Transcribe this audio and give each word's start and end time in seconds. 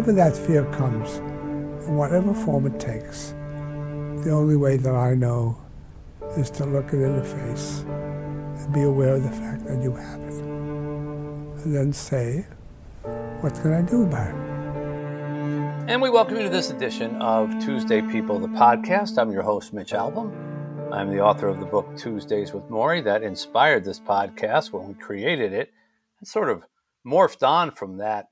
however 0.00 0.12
that 0.14 0.34
fear 0.34 0.64
comes, 0.72 1.18
in 1.86 1.94
whatever 1.94 2.32
form 2.32 2.66
it 2.66 2.80
takes, 2.80 3.34
the 4.24 4.30
only 4.30 4.56
way 4.56 4.78
that 4.78 4.94
I 4.94 5.12
know 5.12 5.60
is 6.38 6.48
to 6.52 6.64
look 6.64 6.94
it 6.94 7.02
in 7.02 7.16
the 7.16 7.22
face 7.22 7.80
and 7.80 8.72
be 8.72 8.80
aware 8.80 9.16
of 9.16 9.22
the 9.22 9.28
fact 9.28 9.66
that 9.66 9.82
you 9.82 9.94
have 9.94 10.20
it. 10.22 10.32
And 10.32 11.76
then 11.76 11.92
say, 11.92 12.46
what 13.42 13.52
can 13.60 13.74
I 13.74 13.82
do 13.82 14.04
about 14.04 14.28
it? 14.28 15.90
And 15.90 16.00
we 16.00 16.08
welcome 16.08 16.38
you 16.38 16.44
to 16.44 16.48
this 16.48 16.70
edition 16.70 17.16
of 17.16 17.50
Tuesday 17.62 18.00
People, 18.00 18.38
the 18.38 18.48
podcast. 18.48 19.18
I'm 19.18 19.30
your 19.30 19.42
host, 19.42 19.74
Mitch 19.74 19.92
Albom. 19.92 20.32
I'm 20.90 21.10
the 21.10 21.20
author 21.20 21.46
of 21.46 21.60
the 21.60 21.66
book 21.66 21.94
Tuesdays 21.98 22.54
with 22.54 22.70
Morrie 22.70 23.04
that 23.04 23.22
inspired 23.22 23.84
this 23.84 24.00
podcast 24.00 24.72
when 24.72 24.88
we 24.88 24.94
created 24.94 25.52
it 25.52 25.70
and 26.20 26.26
sort 26.26 26.48
of 26.48 26.64
morphed 27.06 27.46
on 27.46 27.70
from 27.70 27.98
that 27.98 28.29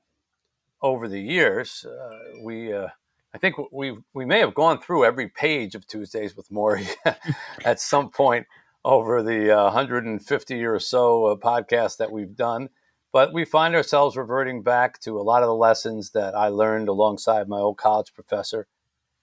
over 0.81 1.07
the 1.07 1.21
years. 1.21 1.85
Uh, 1.85 2.17
we, 2.43 2.73
uh, 2.73 2.87
I 3.33 3.37
think 3.37 3.55
we 3.71 3.97
we 4.13 4.25
may 4.25 4.39
have 4.39 4.55
gone 4.55 4.79
through 4.79 5.05
every 5.05 5.29
page 5.29 5.75
of 5.75 5.87
Tuesdays 5.87 6.35
with 6.35 6.49
Morrie 6.49 6.89
at 7.65 7.79
some 7.79 8.09
point 8.09 8.47
over 8.83 9.21
the 9.21 9.55
uh, 9.55 9.65
150 9.65 10.65
or 10.65 10.79
so 10.79 11.25
uh, 11.25 11.35
podcasts 11.35 11.97
that 11.97 12.11
we've 12.11 12.35
done. 12.35 12.69
But 13.11 13.33
we 13.33 13.43
find 13.43 13.75
ourselves 13.75 14.15
reverting 14.15 14.61
back 14.61 14.99
to 15.01 15.19
a 15.19 15.23
lot 15.23 15.41
of 15.41 15.47
the 15.47 15.55
lessons 15.55 16.11
that 16.11 16.35
I 16.35 16.47
learned 16.47 16.89
alongside 16.89 17.47
my 17.47 17.57
old 17.57 17.77
college 17.77 18.13
professor 18.13 18.67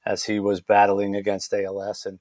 as 0.05 0.25
he 0.25 0.41
was 0.41 0.61
battling 0.61 1.15
against 1.15 1.53
ALS. 1.55 2.05
And 2.05 2.19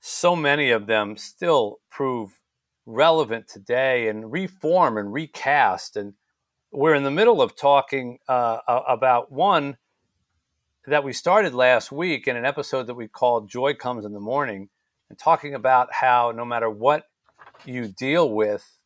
so 0.00 0.34
many 0.34 0.70
of 0.70 0.86
them 0.86 1.16
still 1.16 1.78
prove 1.90 2.40
relevant 2.86 3.48
today 3.48 4.08
and 4.08 4.30
reform 4.30 4.98
and 4.98 5.12
recast. 5.12 5.96
And 5.96 6.14
we're 6.76 6.94
in 6.94 7.04
the 7.04 7.10
middle 7.10 7.40
of 7.40 7.56
talking 7.56 8.18
uh, 8.28 8.58
about 8.86 9.32
one 9.32 9.78
that 10.86 11.02
we 11.02 11.10
started 11.14 11.54
last 11.54 11.90
week 11.90 12.28
in 12.28 12.36
an 12.36 12.44
episode 12.44 12.86
that 12.86 12.94
we 12.94 13.08
called 13.08 13.48
Joy 13.48 13.72
Comes 13.72 14.04
in 14.04 14.12
the 14.12 14.20
Morning, 14.20 14.68
and 15.08 15.18
talking 15.18 15.54
about 15.54 15.90
how 15.90 16.34
no 16.36 16.44
matter 16.44 16.68
what 16.68 17.04
you 17.64 17.88
deal 17.88 18.30
with 18.30 18.78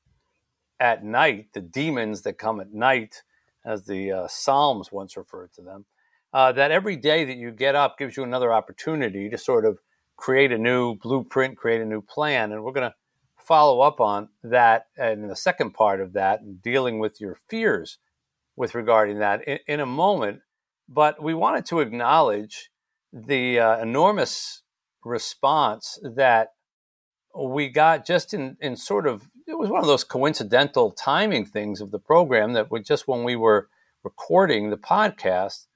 at 0.78 1.04
night, 1.04 1.48
the 1.52 1.60
demons 1.60 2.22
that 2.22 2.34
come 2.34 2.60
at 2.60 2.72
night, 2.72 3.24
as 3.64 3.86
the 3.86 4.12
uh, 4.12 4.28
Psalms 4.28 4.92
once 4.92 5.16
referred 5.16 5.52
to 5.54 5.62
them, 5.62 5.84
uh, 6.32 6.52
that 6.52 6.70
every 6.70 6.94
day 6.94 7.24
that 7.24 7.38
you 7.38 7.50
get 7.50 7.74
up 7.74 7.98
gives 7.98 8.16
you 8.16 8.22
another 8.22 8.52
opportunity 8.52 9.28
to 9.28 9.36
sort 9.36 9.64
of 9.64 9.80
create 10.16 10.52
a 10.52 10.58
new 10.58 10.94
blueprint, 10.94 11.56
create 11.56 11.80
a 11.80 11.86
new 11.86 12.02
plan. 12.02 12.52
And 12.52 12.62
we're 12.62 12.70
going 12.70 12.88
to 12.88 12.94
follow 13.50 13.80
up 13.80 14.00
on 14.00 14.28
that 14.44 14.86
and 14.96 15.28
the 15.28 15.34
second 15.34 15.72
part 15.72 16.00
of 16.00 16.12
that 16.12 16.40
and 16.40 16.62
dealing 16.62 17.00
with 17.00 17.20
your 17.20 17.36
fears 17.48 17.98
with 18.54 18.76
regarding 18.76 19.18
that 19.18 19.42
in, 19.42 19.58
in 19.66 19.80
a 19.80 19.86
moment. 19.86 20.38
But 20.88 21.20
we 21.20 21.34
wanted 21.34 21.66
to 21.66 21.80
acknowledge 21.80 22.70
the 23.12 23.58
uh, 23.58 23.78
enormous 23.78 24.62
response 25.04 25.98
that 26.14 26.50
we 27.36 27.68
got 27.68 28.06
just 28.06 28.32
in, 28.32 28.56
in 28.60 28.76
sort 28.76 29.08
of 29.08 29.28
it 29.48 29.58
was 29.58 29.68
one 29.68 29.80
of 29.80 29.88
those 29.88 30.04
coincidental 30.04 30.92
timing 30.92 31.44
things 31.44 31.80
of 31.80 31.90
the 31.90 31.98
program 31.98 32.52
that 32.52 32.70
was 32.70 32.86
just 32.86 33.08
when 33.08 33.24
we 33.24 33.34
were 33.34 33.68
recording 34.04 34.70
the 34.70 34.76
podcast, 34.76 35.66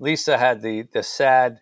Lisa 0.00 0.36
had 0.36 0.62
the 0.62 0.82
the 0.92 1.04
sad 1.04 1.60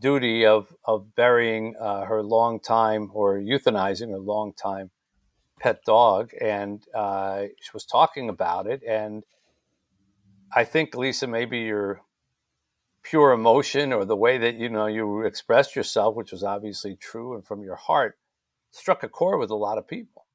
duty 0.00 0.46
of 0.46 0.74
of 0.86 1.14
burying 1.14 1.74
uh, 1.78 2.06
her 2.06 2.22
long 2.22 2.58
time 2.58 3.10
or 3.12 3.38
euthanizing 3.38 4.12
her 4.12 4.18
long 4.18 4.54
time 4.54 4.90
pet 5.60 5.84
dog, 5.84 6.32
and 6.40 6.82
uh, 6.94 7.44
she 7.60 7.70
was 7.72 7.84
talking 7.84 8.28
about 8.28 8.66
it. 8.66 8.82
And 8.82 9.22
I 10.54 10.64
think 10.64 10.94
Lisa, 10.94 11.26
maybe 11.26 11.58
your 11.60 12.00
pure 13.02 13.32
emotion 13.32 13.92
or 13.92 14.04
the 14.04 14.16
way 14.16 14.38
that 14.38 14.56
you 14.56 14.68
know 14.68 14.86
you 14.86 15.22
expressed 15.22 15.76
yourself, 15.76 16.16
which 16.16 16.32
was 16.32 16.42
obviously 16.42 16.96
true 16.96 17.34
and 17.34 17.46
from 17.46 17.62
your 17.62 17.76
heart, 17.76 18.18
struck 18.70 19.02
a 19.02 19.08
chord 19.08 19.38
with 19.38 19.50
a 19.50 19.54
lot 19.54 19.78
of 19.78 19.86
people. 19.86 20.26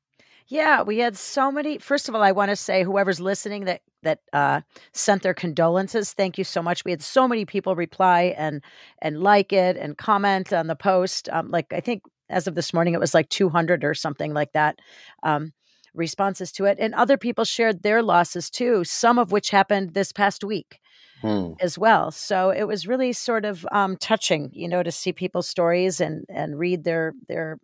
Yeah, 0.47 0.84
we 0.84 1.00
had 1.00 1.18
so 1.18 1.52
many. 1.52 1.80
First 1.80 2.07
of 2.07 2.13
all, 2.13 2.22
I 2.22 2.31
want 2.31 2.50
to 2.50 2.56
say 2.56 2.84
whoever's 2.84 3.19
listening 3.19 3.66
that 3.66 3.81
that 4.03 4.19
uh, 4.31 4.62
sent 4.94 5.24
their 5.24 5.34
condolences, 5.34 6.13
thank 6.13 6.38
you 6.38 6.44
so 6.44 6.62
much. 6.62 6.86
We 6.86 6.92
had 6.92 7.02
so 7.02 7.28
many 7.28 7.46
people 7.46 7.75
reply 7.75 8.36
and 8.38 8.63
and 9.02 9.22
like 9.22 9.52
it 9.52 9.75
and 9.75 9.97
comment 9.97 10.53
on 10.53 10.68
the 10.68 10.75
post. 10.75 11.28
Um, 11.31 11.50
like 11.50 11.74
I 11.74 11.80
think 11.80 12.03
as 12.30 12.47
of 12.47 12.56
this 12.56 12.74
morning, 12.74 12.94
it 12.94 13.00
was 13.00 13.13
like 13.13 13.30
200 13.30 13.84
or 13.84 13.94
something 13.94 14.34
like 14.34 14.52
that. 14.53 14.80
Um, 15.24 15.53
responses 15.96 16.52
to 16.52 16.66
it 16.66 16.78
and 16.80 16.94
other 16.94 17.18
people 17.18 17.46
shared 17.46 17.81
their 17.81 18.03
losses 18.03 18.50
too 18.50 18.84
some 18.84 19.18
of 19.18 19.31
which 19.31 19.50
happened 19.50 19.94
this 19.94 20.12
past 20.12 20.44
week 20.44 20.81
hmm. 21.22 21.53
as 21.62 21.78
well 21.78 22.12
so 22.12 22.50
it 22.50 22.66
was 22.66 22.86
really 22.86 23.13
sort 23.13 23.46
of 23.46 23.66
um, 23.72 23.96
touching 23.97 24.50
you 24.52 24.68
know 24.68 24.84
to 24.84 24.91
see 24.91 25.13
people's 25.13 25.47
stories 25.47 26.02
and 26.02 26.25
and 26.28 26.59
read 26.59 26.84
their 26.84 27.13
their 27.30 27.58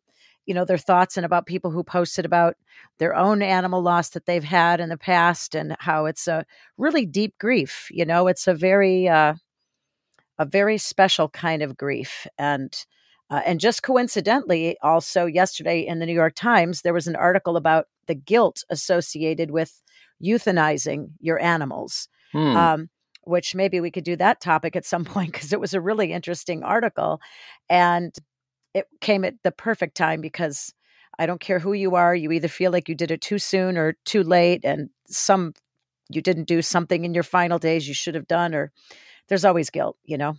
you 0.46 0.54
know 0.54 0.66
their 0.66 0.78
thoughts 0.78 1.18
and 1.18 1.26
about 1.26 1.46
people 1.46 1.72
who 1.72 1.84
posted 1.84 2.26
about 2.26 2.56
their 2.98 3.16
own 3.16 3.42
animal 3.42 3.82
loss 3.82 4.10
that 4.10 4.26
they've 4.26 4.44
had 4.44 4.80
in 4.80 4.90
the 4.90 4.98
past 4.98 5.54
and 5.54 5.76
how 5.80 6.06
it's 6.06 6.28
a 6.28 6.46
really 6.78 7.06
deep 7.06 7.38
grief 7.38 7.88
you 7.92 8.06
know 8.06 8.28
it's 8.28 8.48
a 8.48 8.54
very 8.54 9.08
uh, 9.08 9.34
a 10.38 10.46
very 10.46 10.78
special 10.78 11.30
kind 11.30 11.62
of 11.62 11.78
grief 11.78 12.26
and 12.38 12.86
uh, 13.31 13.42
and 13.46 13.59
just 13.59 13.81
coincidentally 13.81 14.78
also 14.84 15.25
yesterday 15.25 15.80
in 15.80 16.00
the 16.00 16.06
new 16.06 16.14
york 16.14 16.36
times 16.36 16.81
there 16.81 16.94
was 16.94 17.08
an 17.08 17.16
article 17.16 17.58
about 17.58 17.88
the 18.08 18.16
guilt 18.16 18.64
associated 18.69 19.50
with 19.50 19.81
euthanizing 20.24 21.09
your 21.19 21.42
animals 21.42 22.08
hmm. 22.31 22.56
um, 22.56 22.90
which 23.24 23.56
maybe 23.56 23.80
we 23.80 23.92
could 23.92 24.03
do 24.03 24.16
that 24.16 24.40
topic 24.40 24.75
at 24.75 24.86
some 24.86 25.06
point 25.14 25.31
because 25.31 25.52
it 25.52 25.59
was 25.59 25.74
a 25.74 25.81
really 25.81 26.14
interesting 26.14 26.64
article 26.64 27.19
and 27.69 28.14
it 28.74 28.88
came 29.02 29.25
at 29.25 29.36
the 29.44 29.52
perfect 29.52 29.96
time 29.96 30.22
because 30.22 30.74
I 31.19 31.25
don't 31.25 31.42
care 31.42 31.59
who 31.59 31.74
you 31.74 31.96
are, 31.96 32.16
you 32.16 32.31
either 32.31 32.48
feel 32.48 32.72
like 32.72 32.90
you 32.90 32.96
did 32.96 33.12
it 33.12 33.22
too 33.22 33.38
soon 33.38 33.78
or 33.78 33.96
too 34.06 34.24
late, 34.24 34.62
and 34.63 34.90
some 35.08 35.53
you 36.09 36.22
didn't 36.22 36.48
do 36.48 36.62
something 36.62 37.06
in 37.06 37.13
your 37.13 37.24
final 37.24 37.59
days 37.59 37.88
you 37.88 37.94
should 37.94 38.16
have 38.16 38.28
done, 38.28 38.56
or 38.56 38.72
there's 39.28 39.46
always 39.46 39.69
guilt, 39.69 39.98
you 40.03 40.18
know? 40.18 40.36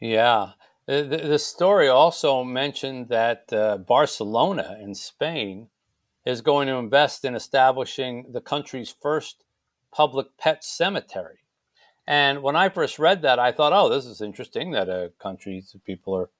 Yeah. 0.00 0.50
The, 0.88 1.02
the 1.02 1.38
story 1.38 1.86
also 1.86 2.42
mentioned 2.42 3.10
that 3.10 3.52
uh, 3.52 3.76
Barcelona 3.76 4.78
in 4.80 4.94
Spain 4.94 5.68
is 6.24 6.40
going 6.40 6.66
to 6.66 6.76
invest 6.76 7.26
in 7.26 7.34
establishing 7.34 8.32
the 8.32 8.40
country's 8.40 8.94
first 9.02 9.44
public 9.92 10.28
pet 10.38 10.64
cemetery. 10.64 11.40
And 12.06 12.42
when 12.42 12.56
I 12.56 12.70
first 12.70 12.98
read 12.98 13.20
that, 13.20 13.38
I 13.38 13.52
thought, 13.52 13.74
oh, 13.74 13.90
this 13.90 14.06
is 14.06 14.22
interesting 14.22 14.70
that 14.70 14.88
a 14.88 15.12
country, 15.18 15.62
people 15.84 16.16
are 16.16 16.30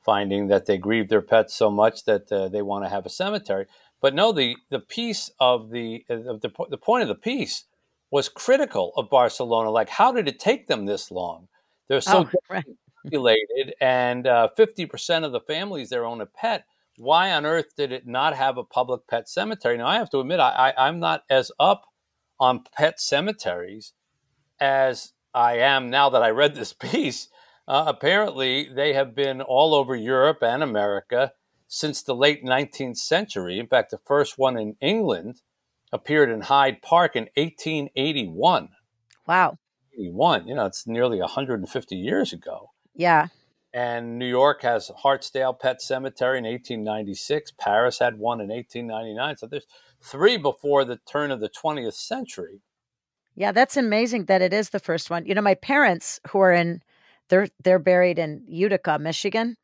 finding 0.00 0.46
that 0.46 0.66
they 0.66 0.78
grieve 0.78 1.08
their 1.08 1.20
pets 1.20 1.54
so 1.54 1.68
much 1.68 2.04
that 2.04 2.30
uh, 2.30 2.48
they 2.48 2.62
want 2.62 2.84
to 2.84 2.88
have 2.88 3.04
a 3.04 3.10
cemetery. 3.10 3.66
But 4.00 4.14
no, 4.14 4.30
the 4.30 4.56
the 4.70 4.78
piece 4.78 5.32
of 5.40 5.70
the 5.70 6.04
of 6.08 6.40
the 6.40 6.50
the 6.70 6.78
point 6.78 7.02
of 7.02 7.08
the 7.08 7.16
piece 7.16 7.64
was 8.12 8.28
critical 8.28 8.92
of 8.96 9.10
Barcelona. 9.10 9.70
Like, 9.70 9.88
how 9.88 10.12
did 10.12 10.28
it 10.28 10.38
take 10.38 10.68
them 10.68 10.86
this 10.86 11.10
long? 11.10 11.48
They're 11.88 12.00
so 12.00 12.28
oh, 12.32 12.38
right. 12.48 12.64
Populated, 13.04 13.74
and 13.80 14.26
uh, 14.26 14.48
fifty 14.56 14.84
uh, 14.84 14.88
percent 14.88 15.24
of 15.24 15.32
the 15.32 15.40
families 15.40 15.90
there 15.90 16.04
own 16.04 16.20
a 16.20 16.26
pet. 16.26 16.64
Why 16.96 17.32
on 17.32 17.46
earth 17.46 17.76
did 17.76 17.92
it 17.92 18.06
not 18.06 18.34
have 18.34 18.58
a 18.58 18.64
public 18.64 19.06
pet 19.06 19.28
cemetery? 19.28 19.78
Now, 19.78 19.86
I 19.86 19.96
have 19.96 20.10
to 20.10 20.18
admit, 20.18 20.40
I, 20.40 20.72
I, 20.76 20.88
I'm 20.88 20.98
not 20.98 21.22
as 21.30 21.52
up 21.60 21.84
on 22.40 22.64
pet 22.76 23.00
cemeteries 23.00 23.92
as 24.58 25.12
I 25.32 25.58
am 25.58 25.90
now 25.90 26.10
that 26.10 26.22
I 26.22 26.30
read 26.30 26.54
this 26.54 26.72
piece. 26.78 27.28
Uh, 27.66 27.84
apparently, 27.86 28.68
they 28.74 28.94
have 28.94 29.14
been 29.14 29.40
all 29.42 29.74
over 29.74 29.94
Europe 29.94 30.42
and 30.42 30.62
America 30.62 31.32
since 31.68 32.02
the 32.02 32.14
late 32.14 32.44
19th 32.44 32.96
century. 32.96 33.58
In 33.58 33.66
fact, 33.66 33.90
the 33.90 33.98
first 33.98 34.38
one 34.38 34.58
in 34.58 34.76
England 34.80 35.42
appeared 35.92 36.30
in 36.30 36.40
Hyde 36.40 36.82
Park 36.82 37.14
in 37.14 37.28
1881. 37.36 38.70
Wow. 39.26 39.58
81, 39.94 40.48
you 40.48 40.54
know, 40.54 40.66
it's 40.66 40.86
nearly 40.86 41.20
150 41.20 41.96
years 41.96 42.32
ago. 42.32 42.70
Yeah. 42.98 43.28
And 43.72 44.18
New 44.18 44.26
York 44.26 44.62
has 44.62 44.90
Hartsdale 45.02 45.58
Pet 45.58 45.80
Cemetery 45.80 46.38
in 46.38 46.44
1896. 46.44 47.52
Paris 47.52 47.98
had 47.98 48.18
one 48.18 48.40
in 48.40 48.48
1899. 48.48 49.36
So 49.36 49.46
there's 49.46 49.66
three 50.02 50.36
before 50.36 50.84
the 50.84 50.98
turn 51.10 51.30
of 51.30 51.40
the 51.40 51.48
20th 51.48 51.94
century. 51.94 52.60
Yeah, 53.34 53.52
that's 53.52 53.76
amazing 53.76 54.24
that 54.24 54.42
it 54.42 54.52
is 54.52 54.70
the 54.70 54.80
first 54.80 55.10
one. 55.10 55.24
You 55.24 55.34
know, 55.34 55.42
my 55.42 55.54
parents 55.54 56.20
who 56.28 56.40
are 56.40 56.52
in 56.52 56.82
they're 57.28 57.48
they're 57.62 57.78
buried 57.78 58.18
in 58.18 58.42
Utica, 58.48 58.98
Michigan. 58.98 59.56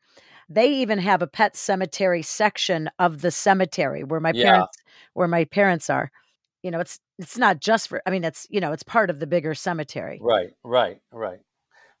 They 0.47 0.67
even 0.75 0.99
have 0.99 1.21
a 1.21 1.27
pet 1.27 1.57
cemetery 1.57 2.21
section 2.21 2.89
of 2.99 3.21
the 3.21 3.31
cemetery 3.31 4.03
where 4.03 4.19
my 4.19 4.31
yeah. 4.33 4.51
parents 4.51 4.77
where 5.13 5.27
my 5.27 5.43
parents 5.43 5.89
are. 5.89 6.09
You 6.63 6.71
know, 6.71 6.79
it's 6.79 6.99
it's 7.17 7.37
not 7.37 7.59
just 7.59 7.89
for 7.89 8.01
I 8.05 8.11
mean 8.11 8.23
it's 8.23 8.47
you 8.49 8.61
know, 8.61 8.71
it's 8.71 8.83
part 8.83 9.09
of 9.09 9.19
the 9.19 9.27
bigger 9.27 9.53
cemetery. 9.53 10.19
Right, 10.21 10.51
right, 10.63 10.99
right. 11.11 11.39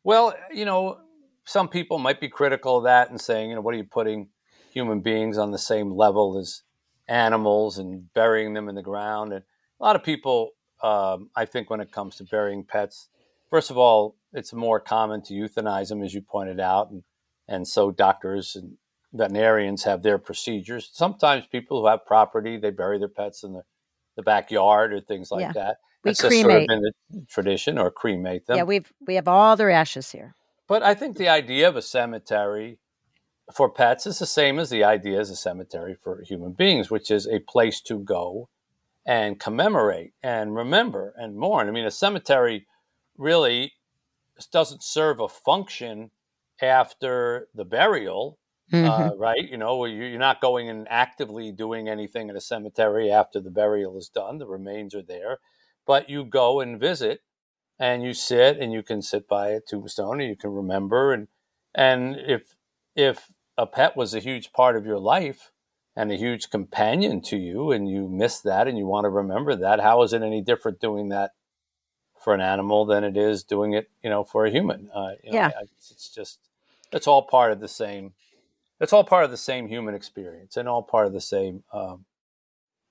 Well, 0.05 0.35
you 0.53 0.65
know, 0.65 0.99
some 1.45 1.69
people 1.69 1.97
might 1.99 2.19
be 2.19 2.29
critical 2.29 2.77
of 2.77 2.83
that 2.85 3.09
and 3.09 3.21
saying, 3.21 3.49
you 3.49 3.55
know, 3.55 3.61
what 3.61 3.73
are 3.73 3.77
you 3.77 3.83
putting 3.83 4.29
human 4.71 4.99
beings 4.99 5.37
on 5.37 5.51
the 5.51 5.57
same 5.57 5.91
level 5.91 6.37
as 6.37 6.63
animals 7.07 7.77
and 7.77 8.11
burying 8.13 8.53
them 8.53 8.67
in 8.67 8.75
the 8.75 8.81
ground? 8.81 9.31
And 9.31 9.43
a 9.79 9.83
lot 9.83 9.95
of 9.95 10.03
people, 10.03 10.51
um, 10.81 11.29
I 11.35 11.45
think, 11.45 11.69
when 11.69 11.79
it 11.79 11.91
comes 11.91 12.15
to 12.17 12.23
burying 12.23 12.63
pets, 12.63 13.09
first 13.49 13.69
of 13.69 13.77
all, 13.77 14.15
it's 14.33 14.53
more 14.53 14.79
common 14.79 15.21
to 15.23 15.33
euthanize 15.33 15.89
them, 15.89 16.03
as 16.03 16.13
you 16.13 16.21
pointed 16.21 16.59
out, 16.59 16.91
and 16.91 17.03
and 17.47 17.67
so 17.67 17.91
doctors 17.91 18.55
and 18.55 18.75
veterinarians 19.13 19.83
have 19.83 20.01
their 20.01 20.17
procedures. 20.17 20.89
Sometimes 20.91 21.45
people 21.45 21.79
who 21.79 21.87
have 21.87 22.05
property, 22.05 22.57
they 22.57 22.71
bury 22.71 22.97
their 22.97 23.07
pets 23.07 23.43
in 23.43 23.53
the, 23.53 23.61
the 24.15 24.23
backyard 24.23 24.91
or 24.93 24.99
things 24.99 25.31
like 25.31 25.41
Yeah. 25.41 25.53
that. 25.53 25.77
We 26.03 26.09
That's 26.09 26.21
just 26.21 26.41
sort 26.41 26.51
of 26.51 26.67
cremate. 26.67 26.67
been 26.67 26.81
the 26.81 27.25
tradition 27.27 27.77
or 27.77 27.91
cremate 27.91 28.47
them. 28.47 28.57
Yeah, 28.57 28.63
we've 28.63 28.91
we 29.07 29.15
have 29.15 29.27
all 29.27 29.55
their 29.55 29.69
ashes 29.69 30.11
here. 30.11 30.35
But 30.67 30.83
I 30.83 30.93
think 30.95 31.17
the 31.17 31.29
idea 31.29 31.67
of 31.67 31.75
a 31.75 31.81
cemetery 31.81 32.79
for 33.53 33.69
pets 33.69 34.07
is 34.07 34.17
the 34.19 34.25
same 34.25 34.57
as 34.57 34.69
the 34.69 34.83
idea 34.83 35.19
as 35.19 35.29
a 35.29 35.35
cemetery 35.35 35.95
for 35.95 36.21
human 36.23 36.53
beings, 36.53 36.89
which 36.89 37.11
is 37.11 37.27
a 37.27 37.39
place 37.39 37.79
to 37.81 37.99
go 37.99 38.49
and 39.05 39.39
commemorate 39.39 40.13
and 40.23 40.55
remember 40.55 41.13
and 41.17 41.37
mourn. 41.37 41.67
I 41.67 41.71
mean, 41.71 41.85
a 41.85 41.91
cemetery 41.91 42.65
really 43.17 43.73
doesn't 44.51 44.83
serve 44.83 45.19
a 45.19 45.27
function 45.27 46.09
after 46.61 47.47
the 47.53 47.65
burial, 47.65 48.39
Mhm. 48.71 49.11
uh, 49.11 49.15
right? 49.15 49.47
You 49.47 49.57
know, 49.57 49.85
you- 49.85 50.05
you're 50.05 50.19
not 50.19 50.41
going 50.41 50.69
and 50.69 50.87
actively 50.89 51.51
doing 51.51 51.87
anything 51.87 52.29
at 52.29 52.35
a 52.35 52.41
cemetery 52.41 53.11
after 53.11 53.39
the 53.39 53.51
burial 53.51 53.97
is 53.97 54.09
done. 54.09 54.39
The 54.39 54.47
remains 54.47 54.95
are 54.95 55.03
there, 55.03 55.39
but 55.85 56.09
you 56.09 56.25
go 56.25 56.59
and 56.61 56.79
visit, 56.79 57.21
and 57.79 58.03
you 58.03 58.13
sit, 58.13 58.57
and 58.57 58.71
you 58.73 58.83
can 58.83 59.01
sit 59.01 59.27
by 59.27 59.49
a 59.49 59.59
tombstone, 59.61 60.21
and 60.21 60.29
you 60.29 60.35
can 60.35 60.51
remember. 60.51 61.13
and 61.13 61.27
And 61.73 62.15
if 62.17 62.55
if 62.95 63.31
a 63.57 63.65
pet 63.67 63.95
was 63.97 64.13
a 64.13 64.19
huge 64.19 64.53
part 64.53 64.75
of 64.75 64.85
your 64.85 64.99
life 64.99 65.51
and 65.95 66.11
a 66.11 66.15
huge 66.17 66.49
companion 66.49 67.21
to 67.21 67.37
you, 67.37 67.71
and 67.71 67.89
you 67.89 68.07
miss 68.07 68.39
that, 68.41 68.67
and 68.67 68.77
you 68.77 68.85
want 68.85 69.05
to 69.05 69.09
remember 69.09 69.55
that, 69.55 69.79
how 69.79 70.01
is 70.03 70.13
it 70.13 70.21
any 70.21 70.41
different 70.41 70.79
doing 70.79 71.09
that 71.09 71.31
for 72.19 72.33
an 72.33 72.41
animal 72.41 72.85
than 72.85 73.03
it 73.03 73.17
is 73.17 73.43
doing 73.43 73.73
it, 73.73 73.89
you 74.03 74.09
know, 74.09 74.23
for 74.23 74.45
a 74.45 74.51
human? 74.51 74.89
Uh, 74.93 75.15
you 75.23 75.31
know, 75.31 75.35
Yeah. 75.37 75.51
I- 75.57 75.63
it's 75.63 76.09
just 76.13 76.39
it's 76.91 77.07
all 77.07 77.23
part 77.23 77.51
of 77.51 77.59
the 77.59 77.67
same 77.67 78.13
it's 78.79 78.91
all 78.93 79.03
part 79.03 79.23
of 79.25 79.31
the 79.31 79.37
same 79.37 79.67
human 79.67 79.95
experience 79.95 80.57
and 80.57 80.67
all 80.67 80.83
part 80.83 81.07
of 81.07 81.13
the 81.13 81.21
same 81.21 81.63
um, 81.71 82.05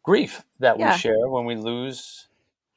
grief 0.02 0.44
that 0.60 0.78
Yeah. 0.78 0.92
we 0.92 0.98
share 0.98 1.28
when 1.28 1.44
we 1.44 1.56
lose 1.56 2.28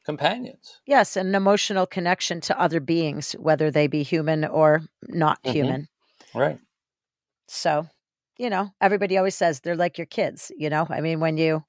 companions. 0.08 0.82
Yes, 0.88 1.18
an 1.18 1.36
emotional 1.36 1.86
connection 1.86 2.40
to 2.42 2.60
other 2.60 2.80
beings, 2.80 3.34
whether 3.34 3.70
they 3.70 3.88
be 3.88 4.04
human 4.04 4.46
or 4.46 4.82
not 5.04 5.44
Mhm. 5.44 5.52
human. 5.52 5.88
Right. 6.34 6.60
So, 7.50 7.88
you 8.38 8.50
know, 8.50 8.72
everybody 8.82 9.18
always 9.18 9.36
says 9.36 9.60
they're 9.60 9.76
like 9.76 9.98
your 9.98 10.08
kids, 10.08 10.50
you 10.58 10.70
know? 10.70 10.88
I 10.90 11.02
mean, 11.02 11.20
when 11.20 11.38
you 11.38 11.64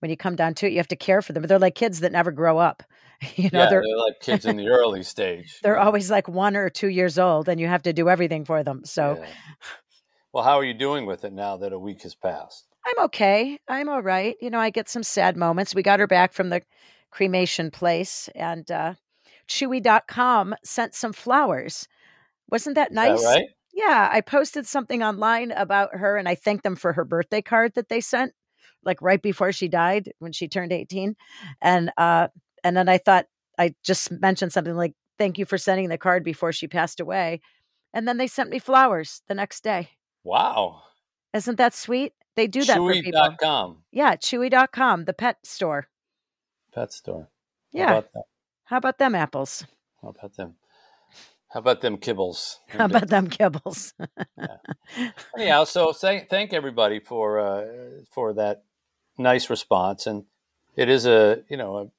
when 0.00 0.10
you 0.10 0.16
come 0.16 0.36
down 0.36 0.54
to 0.54 0.66
it, 0.66 0.72
you 0.72 0.78
have 0.78 0.88
to 0.88 0.96
care 0.96 1.22
for 1.22 1.32
them. 1.32 1.42
But 1.42 1.48
They're 1.48 1.58
like 1.58 1.74
kids 1.74 2.00
that 2.00 2.12
never 2.12 2.32
grow 2.32 2.58
up. 2.58 2.82
You 3.36 3.50
know, 3.52 3.60
yeah, 3.60 3.66
they're 3.66 3.82
they're, 3.82 3.96
like 3.96 4.20
kids 4.20 4.46
in 4.46 4.56
the 4.56 4.68
early 4.68 5.02
stage. 5.02 5.58
they're 5.62 5.78
always 5.78 6.08
like 6.08 6.28
1 6.28 6.56
or 6.56 6.70
2 6.70 6.86
years 6.88 7.18
old 7.18 7.48
and 7.48 7.60
you 7.60 7.66
have 7.66 7.82
to 7.82 7.92
do 7.92 8.08
everything 8.08 8.44
for 8.44 8.62
them. 8.62 8.82
So, 8.84 9.16
Yeah. 9.16 9.26
Well, 10.32 10.44
how 10.44 10.56
are 10.58 10.64
you 10.64 10.74
doing 10.74 11.04
with 11.06 11.24
it 11.24 11.32
now 11.32 11.56
that 11.56 11.72
a 11.72 11.78
week 11.78 12.02
has 12.02 12.14
passed? 12.14 12.66
I'm 12.86 13.04
okay. 13.06 13.58
I'm 13.68 13.88
all 13.88 14.02
right. 14.02 14.36
You 14.40 14.50
know, 14.50 14.60
I 14.60 14.70
get 14.70 14.88
some 14.88 15.02
sad 15.02 15.36
moments. 15.36 15.74
We 15.74 15.82
got 15.82 16.00
her 16.00 16.06
back 16.06 16.32
from 16.32 16.50
the 16.50 16.62
cremation 17.10 17.70
place 17.70 18.28
and 18.34 18.70
uh 18.70 18.94
chewy.com 19.48 20.54
sent 20.62 20.94
some 20.94 21.12
flowers. 21.12 21.88
Wasn't 22.50 22.74
that 22.74 22.92
nice? 22.92 23.22
that 23.22 23.28
right? 23.28 23.46
Yeah, 23.72 24.08
I 24.10 24.20
posted 24.20 24.66
something 24.66 25.02
online 25.02 25.52
about 25.52 25.94
her 25.94 26.16
and 26.16 26.28
I 26.28 26.34
thanked 26.34 26.64
them 26.64 26.76
for 26.76 26.92
her 26.92 27.04
birthday 27.04 27.42
card 27.42 27.74
that 27.74 27.88
they 27.88 28.00
sent 28.00 28.32
like 28.84 29.00
right 29.02 29.20
before 29.20 29.52
she 29.52 29.68
died 29.68 30.12
when 30.18 30.32
she 30.32 30.48
turned 30.48 30.72
18. 30.72 31.16
And 31.60 31.90
uh 31.96 32.28
and 32.64 32.76
then 32.76 32.88
I 32.88 32.98
thought 32.98 33.26
I 33.58 33.74
just 33.84 34.10
mentioned 34.10 34.52
something 34.52 34.74
like 34.74 34.94
thank 35.18 35.38
you 35.38 35.44
for 35.44 35.58
sending 35.58 35.88
the 35.88 35.98
card 35.98 36.24
before 36.24 36.52
she 36.52 36.68
passed 36.68 37.00
away. 37.00 37.40
And 37.94 38.06
then 38.06 38.18
they 38.18 38.26
sent 38.26 38.50
me 38.50 38.58
flowers 38.58 39.22
the 39.28 39.34
next 39.34 39.64
day. 39.64 39.90
Wow. 40.24 40.82
Isn't 41.34 41.56
that 41.56 41.74
sweet? 41.74 42.12
They 42.36 42.46
do 42.46 42.64
that 42.64 42.76
for 42.76 42.92
people. 42.92 43.20
Chewy.com, 43.20 43.82
Yeah, 43.90 44.14
chewy.com, 44.16 45.04
the 45.06 45.12
pet 45.12 45.38
store. 45.44 45.88
Pet 46.74 46.92
store. 46.92 47.28
How 47.76 47.80
Yeah. 47.80 47.90
about? 47.90 48.08
How 48.64 48.76
about 48.78 48.98
them 48.98 49.14
apples? 49.14 49.66
How 50.02 50.08
about 50.10 50.36
them? 50.36 50.54
How 51.48 51.60
about 51.60 51.80
them 51.80 51.96
kibbles? 51.96 52.56
How 52.68 52.84
about 52.84 53.08
them 53.08 53.28
kibbles? 53.28 53.92
Anyhow, 55.36 55.64
so 55.64 55.92
thank 55.92 56.28
thank 56.28 56.52
everybody 56.52 57.00
for 57.00 57.38
uh, 57.38 57.66
for 58.10 58.32
that 58.34 58.64
nice 59.16 59.48
response, 59.50 60.06
and 60.06 60.24
it 60.76 60.88
is 60.88 61.06
a 61.06 61.42
you 61.48 61.56
know 61.56 61.90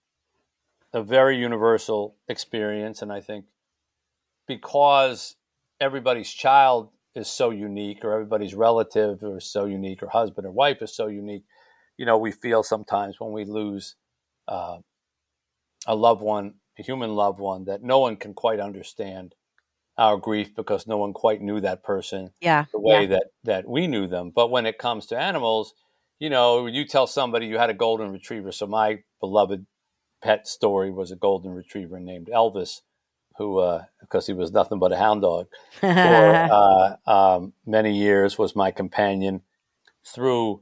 a, 0.94 1.00
a 1.00 1.04
very 1.04 1.38
universal 1.38 2.16
experience, 2.28 3.02
and 3.02 3.12
I 3.12 3.22
think 3.22 3.46
because 4.48 5.36
everybody's 5.80 6.32
child 6.32 6.90
is 7.16 7.28
so 7.28 7.50
unique, 7.50 8.04
or 8.04 8.14
everybody's 8.14 8.54
relative 8.54 9.24
is 9.24 9.46
so 9.46 9.66
unique, 9.66 10.04
or 10.04 10.10
husband 10.10 10.46
or 10.46 10.52
wife 10.52 10.82
is 10.82 10.94
so 10.96 11.08
unique, 11.08 11.44
you 11.98 12.06
know, 12.06 12.18
we 12.18 12.32
feel 12.32 12.64
sometimes 12.64 13.20
when 13.20 13.32
we 13.32 13.46
lose 13.46 13.96
uh, 14.50 14.80
a 15.88 15.96
loved 15.96 16.22
one, 16.22 16.56
a 16.78 16.84
human 16.84 17.16
loved 17.16 17.40
one, 17.40 17.66
that 17.66 17.84
no 17.84 18.00
one 18.00 18.18
can 18.18 18.34
quite 18.34 18.60
understand 18.60 19.36
our 19.98 20.18
grief 20.18 20.56
because 20.56 20.88
no 20.88 20.98
one 20.98 21.14
quite 21.14 21.42
knew 21.42 21.60
that 21.60 21.84
person 21.84 22.32
yeah. 22.42 22.66
the 22.72 22.80
way 22.80 23.02
yeah. 23.02 23.08
that 23.08 23.24
that 23.44 23.68
we 23.68 23.86
knew 23.86 24.08
them. 24.08 24.32
But 24.34 24.50
when 24.50 24.66
it 24.66 24.78
comes 24.78 25.06
to 25.08 25.18
animals, 25.18 25.74
you 26.20 26.30
know, 26.30 26.68
you 26.68 26.86
tell 26.86 27.06
somebody 27.06 27.48
you 27.48 27.58
had 27.58 27.70
a 27.70 27.74
golden 27.74 28.12
retriever. 28.12 28.52
So 28.52 28.66
my 28.66 29.00
beloved 29.20 29.66
pet 30.24 30.48
story 30.48 30.92
was 30.92 31.12
a 31.12 31.16
golden 31.16 31.52
retriever 31.52 32.00
named 32.00 32.30
Elvis, 32.34 32.82
who 33.38 33.60
uh, 33.60 33.84
because 34.00 34.26
he 34.26 34.34
was 34.34 34.52
nothing 34.52 34.80
but 34.80 34.94
a 34.94 34.98
hound 34.98 35.22
dog 35.22 35.48
for 35.80 35.88
uh, 35.88 36.96
um, 37.06 37.54
many 37.66 37.98
years 37.98 38.38
was 38.38 38.56
my 38.56 38.72
companion 38.72 39.42
through 40.06 40.62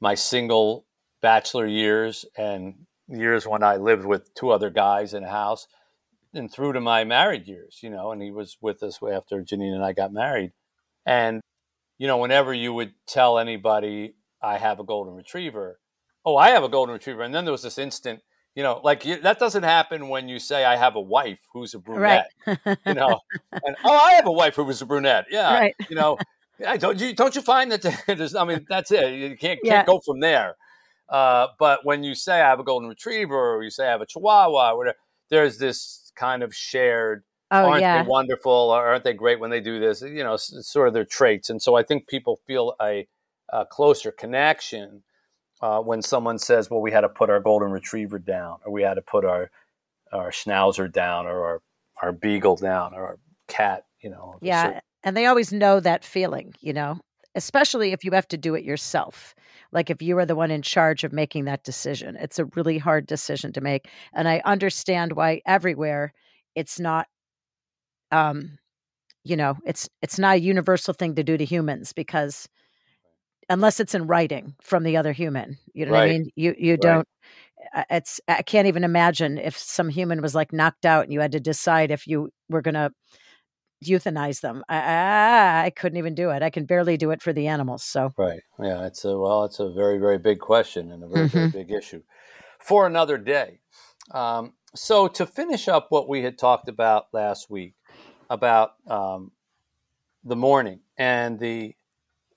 my 0.00 0.14
single 0.14 0.86
bachelor 1.20 1.66
years 1.66 2.24
and 2.36 2.86
years 3.08 3.46
when 3.46 3.62
I 3.62 3.76
lived 3.76 4.04
with 4.04 4.34
two 4.34 4.50
other 4.50 4.70
guys 4.70 5.14
in 5.14 5.24
a 5.24 5.30
house 5.30 5.66
and 6.34 6.52
through 6.52 6.74
to 6.74 6.80
my 6.80 7.04
married 7.04 7.46
years, 7.46 7.78
you 7.82 7.90
know, 7.90 8.12
and 8.12 8.22
he 8.22 8.30
was 8.30 8.56
with 8.60 8.82
us 8.82 8.98
after 9.02 9.42
Janine 9.42 9.74
and 9.74 9.84
I 9.84 9.92
got 9.92 10.12
married. 10.12 10.52
And, 11.06 11.40
you 11.98 12.06
know, 12.06 12.18
whenever 12.18 12.52
you 12.52 12.72
would 12.72 12.92
tell 13.06 13.38
anybody, 13.38 14.14
I 14.42 14.58
have 14.58 14.78
a 14.78 14.84
golden 14.84 15.14
retriever, 15.14 15.80
oh, 16.24 16.36
I 16.36 16.50
have 16.50 16.62
a 16.62 16.68
golden 16.68 16.92
retriever. 16.92 17.22
And 17.22 17.34
then 17.34 17.44
there 17.44 17.52
was 17.52 17.62
this 17.62 17.78
instant, 17.78 18.20
you 18.54 18.62
know, 18.62 18.80
like 18.84 19.04
you, 19.04 19.20
that 19.20 19.38
doesn't 19.38 19.62
happen 19.62 20.08
when 20.08 20.28
you 20.28 20.38
say, 20.38 20.64
I 20.64 20.76
have 20.76 20.96
a 20.96 21.00
wife 21.00 21.38
who's 21.52 21.74
a 21.74 21.78
right. 21.78 22.24
brunette, 22.44 22.78
you 22.86 22.94
know, 22.94 23.20
and, 23.52 23.76
oh, 23.84 23.96
I 23.96 24.12
have 24.12 24.26
a 24.26 24.32
wife 24.32 24.56
who 24.56 24.64
was 24.64 24.82
a 24.82 24.86
brunette. 24.86 25.26
Yeah. 25.30 25.52
right. 25.52 25.74
You 25.88 25.96
know, 25.96 26.18
I 26.66 26.76
don't 26.76 27.00
you, 27.00 27.14
don't 27.14 27.34
you 27.34 27.40
find 27.40 27.72
that 27.72 27.82
there's, 28.06 28.34
I 28.34 28.44
mean, 28.44 28.66
that's 28.68 28.90
it. 28.90 29.14
You 29.14 29.36
can't, 29.36 29.60
Yeah. 29.62 29.76
can't 29.76 29.86
go 29.86 30.00
from 30.04 30.20
there. 30.20 30.56
Uh, 31.08 31.46
but 31.58 31.80
when 31.84 32.02
you 32.04 32.14
say 32.14 32.34
I 32.40 32.48
have 32.48 32.60
a 32.60 32.64
golden 32.64 32.88
retriever 32.88 33.56
or 33.56 33.62
you 33.62 33.70
say 33.70 33.86
I 33.86 33.90
have 33.90 34.00
a 34.02 34.06
chihuahua, 34.06 34.72
or 34.72 34.76
whatever, 34.78 34.96
there's 35.30 35.58
this 35.58 36.12
kind 36.16 36.42
of 36.42 36.54
shared 36.54 37.22
Oh 37.50 37.64
aren't 37.64 37.80
yeah. 37.80 38.02
they 38.02 38.08
wonderful? 38.08 38.52
Or 38.52 38.86
aren't 38.86 39.04
they 39.04 39.14
great 39.14 39.40
when 39.40 39.50
they 39.50 39.60
do 39.60 39.80
this? 39.80 40.02
You 40.02 40.22
know 40.22 40.34
s- 40.34 40.52
sort 40.62 40.88
of 40.88 40.94
their 40.94 41.04
traits. 41.06 41.48
And 41.50 41.62
so 41.62 41.76
i 41.76 41.82
think 41.82 42.06
people 42.08 42.40
feel 42.46 42.74
a, 42.82 43.06
a 43.50 43.64
closer 43.64 44.10
connection 44.12 45.02
uh, 45.62 45.80
when 45.80 46.02
someone 46.02 46.38
says 46.38 46.70
well 46.70 46.80
we 46.82 46.92
had 46.92 47.00
to 47.02 47.08
put 47.08 47.30
our 47.30 47.40
golden 47.40 47.70
retriever 47.70 48.18
down 48.18 48.58
or 48.64 48.70
we 48.72 48.82
had 48.82 48.94
to 48.94 49.02
put 49.02 49.24
our 49.24 49.50
our 50.12 50.30
schnauzer 50.30 50.90
down 50.92 51.26
or 51.26 51.44
our, 51.44 51.62
our 52.02 52.12
beagle 52.12 52.56
down 52.56 52.94
or 52.94 53.02
our 53.06 53.18
cat 53.48 53.84
you 54.00 54.10
know 54.10 54.36
Yeah, 54.42 54.62
certain- 54.64 54.80
and 55.04 55.16
they 55.16 55.26
always 55.26 55.52
know 55.52 55.80
that 55.80 56.04
feeling, 56.04 56.54
you 56.60 56.72
know, 56.74 57.00
especially 57.34 57.92
if 57.92 58.04
you 58.04 58.12
have 58.12 58.28
to 58.28 58.36
do 58.36 58.54
it 58.54 58.64
yourself. 58.64 59.34
Like 59.72 59.90
if 59.90 60.02
you 60.02 60.18
are 60.18 60.26
the 60.26 60.34
one 60.36 60.50
in 60.50 60.62
charge 60.62 61.04
of 61.04 61.12
making 61.12 61.44
that 61.44 61.64
decision, 61.64 62.16
it's 62.16 62.38
a 62.38 62.46
really 62.46 62.78
hard 62.78 63.06
decision 63.06 63.52
to 63.52 63.60
make. 63.60 63.88
And 64.12 64.28
I 64.28 64.42
understand 64.44 65.12
why 65.12 65.42
everywhere 65.46 66.12
it's 66.54 66.80
not 66.80 67.06
um 68.10 68.58
you 69.24 69.36
know, 69.36 69.56
it's 69.66 69.88
it's 70.00 70.18
not 70.18 70.36
a 70.36 70.40
universal 70.40 70.94
thing 70.94 71.14
to 71.16 71.24
do 71.24 71.36
to 71.36 71.44
humans 71.44 71.92
because 71.92 72.48
unless 73.50 73.80
it's 73.80 73.94
in 73.94 74.06
writing 74.06 74.54
from 74.62 74.84
the 74.84 74.96
other 74.96 75.12
human, 75.12 75.58
you 75.74 75.84
know 75.84 75.92
what 75.92 76.00
I 76.00 76.06
mean? 76.12 76.30
You 76.34 76.54
you 76.58 76.76
don't 76.76 77.06
uh, 77.74 77.84
it's 77.90 78.20
I 78.28 78.42
can't 78.42 78.68
even 78.68 78.84
imagine 78.84 79.38
if 79.38 79.56
some 79.58 79.88
human 79.88 80.22
was 80.22 80.34
like 80.34 80.52
knocked 80.52 80.86
out 80.86 81.04
and 81.04 81.12
you 81.12 81.20
had 81.20 81.32
to 81.32 81.40
decide 81.40 81.90
if 81.90 82.06
you 82.06 82.30
were 82.48 82.62
going 82.62 82.74
to 82.74 82.90
euthanize 83.84 84.40
them. 84.40 84.64
I, 84.68 84.78
I 84.78 85.64
I 85.66 85.70
couldn't 85.70 85.98
even 85.98 86.14
do 86.14 86.30
it. 86.30 86.42
I 86.42 86.50
can 86.50 86.64
barely 86.64 86.96
do 86.96 87.10
it 87.10 87.22
for 87.22 87.32
the 87.32 87.46
animals. 87.46 87.84
So 87.84 88.12
Right. 88.16 88.40
Yeah. 88.60 88.86
It's 88.86 89.04
a 89.04 89.16
well. 89.18 89.44
It's 89.44 89.60
a 89.60 89.70
very 89.70 89.98
very 89.98 90.18
big 90.18 90.40
question 90.40 90.92
and 90.92 91.02
a 91.02 91.08
very 91.08 91.28
very 91.28 91.50
big 91.50 91.70
issue 91.70 92.02
for 92.58 92.86
another 92.86 93.18
day. 93.18 93.60
Um, 94.10 94.54
so 94.74 95.08
to 95.08 95.26
finish 95.26 95.68
up 95.68 95.86
what 95.90 96.08
we 96.08 96.22
had 96.22 96.38
talked 96.38 96.68
about 96.68 97.06
last 97.12 97.50
week 97.50 97.74
about 98.30 98.74
um, 98.86 99.32
the 100.24 100.36
morning 100.36 100.80
and 100.96 101.38
the 101.38 101.74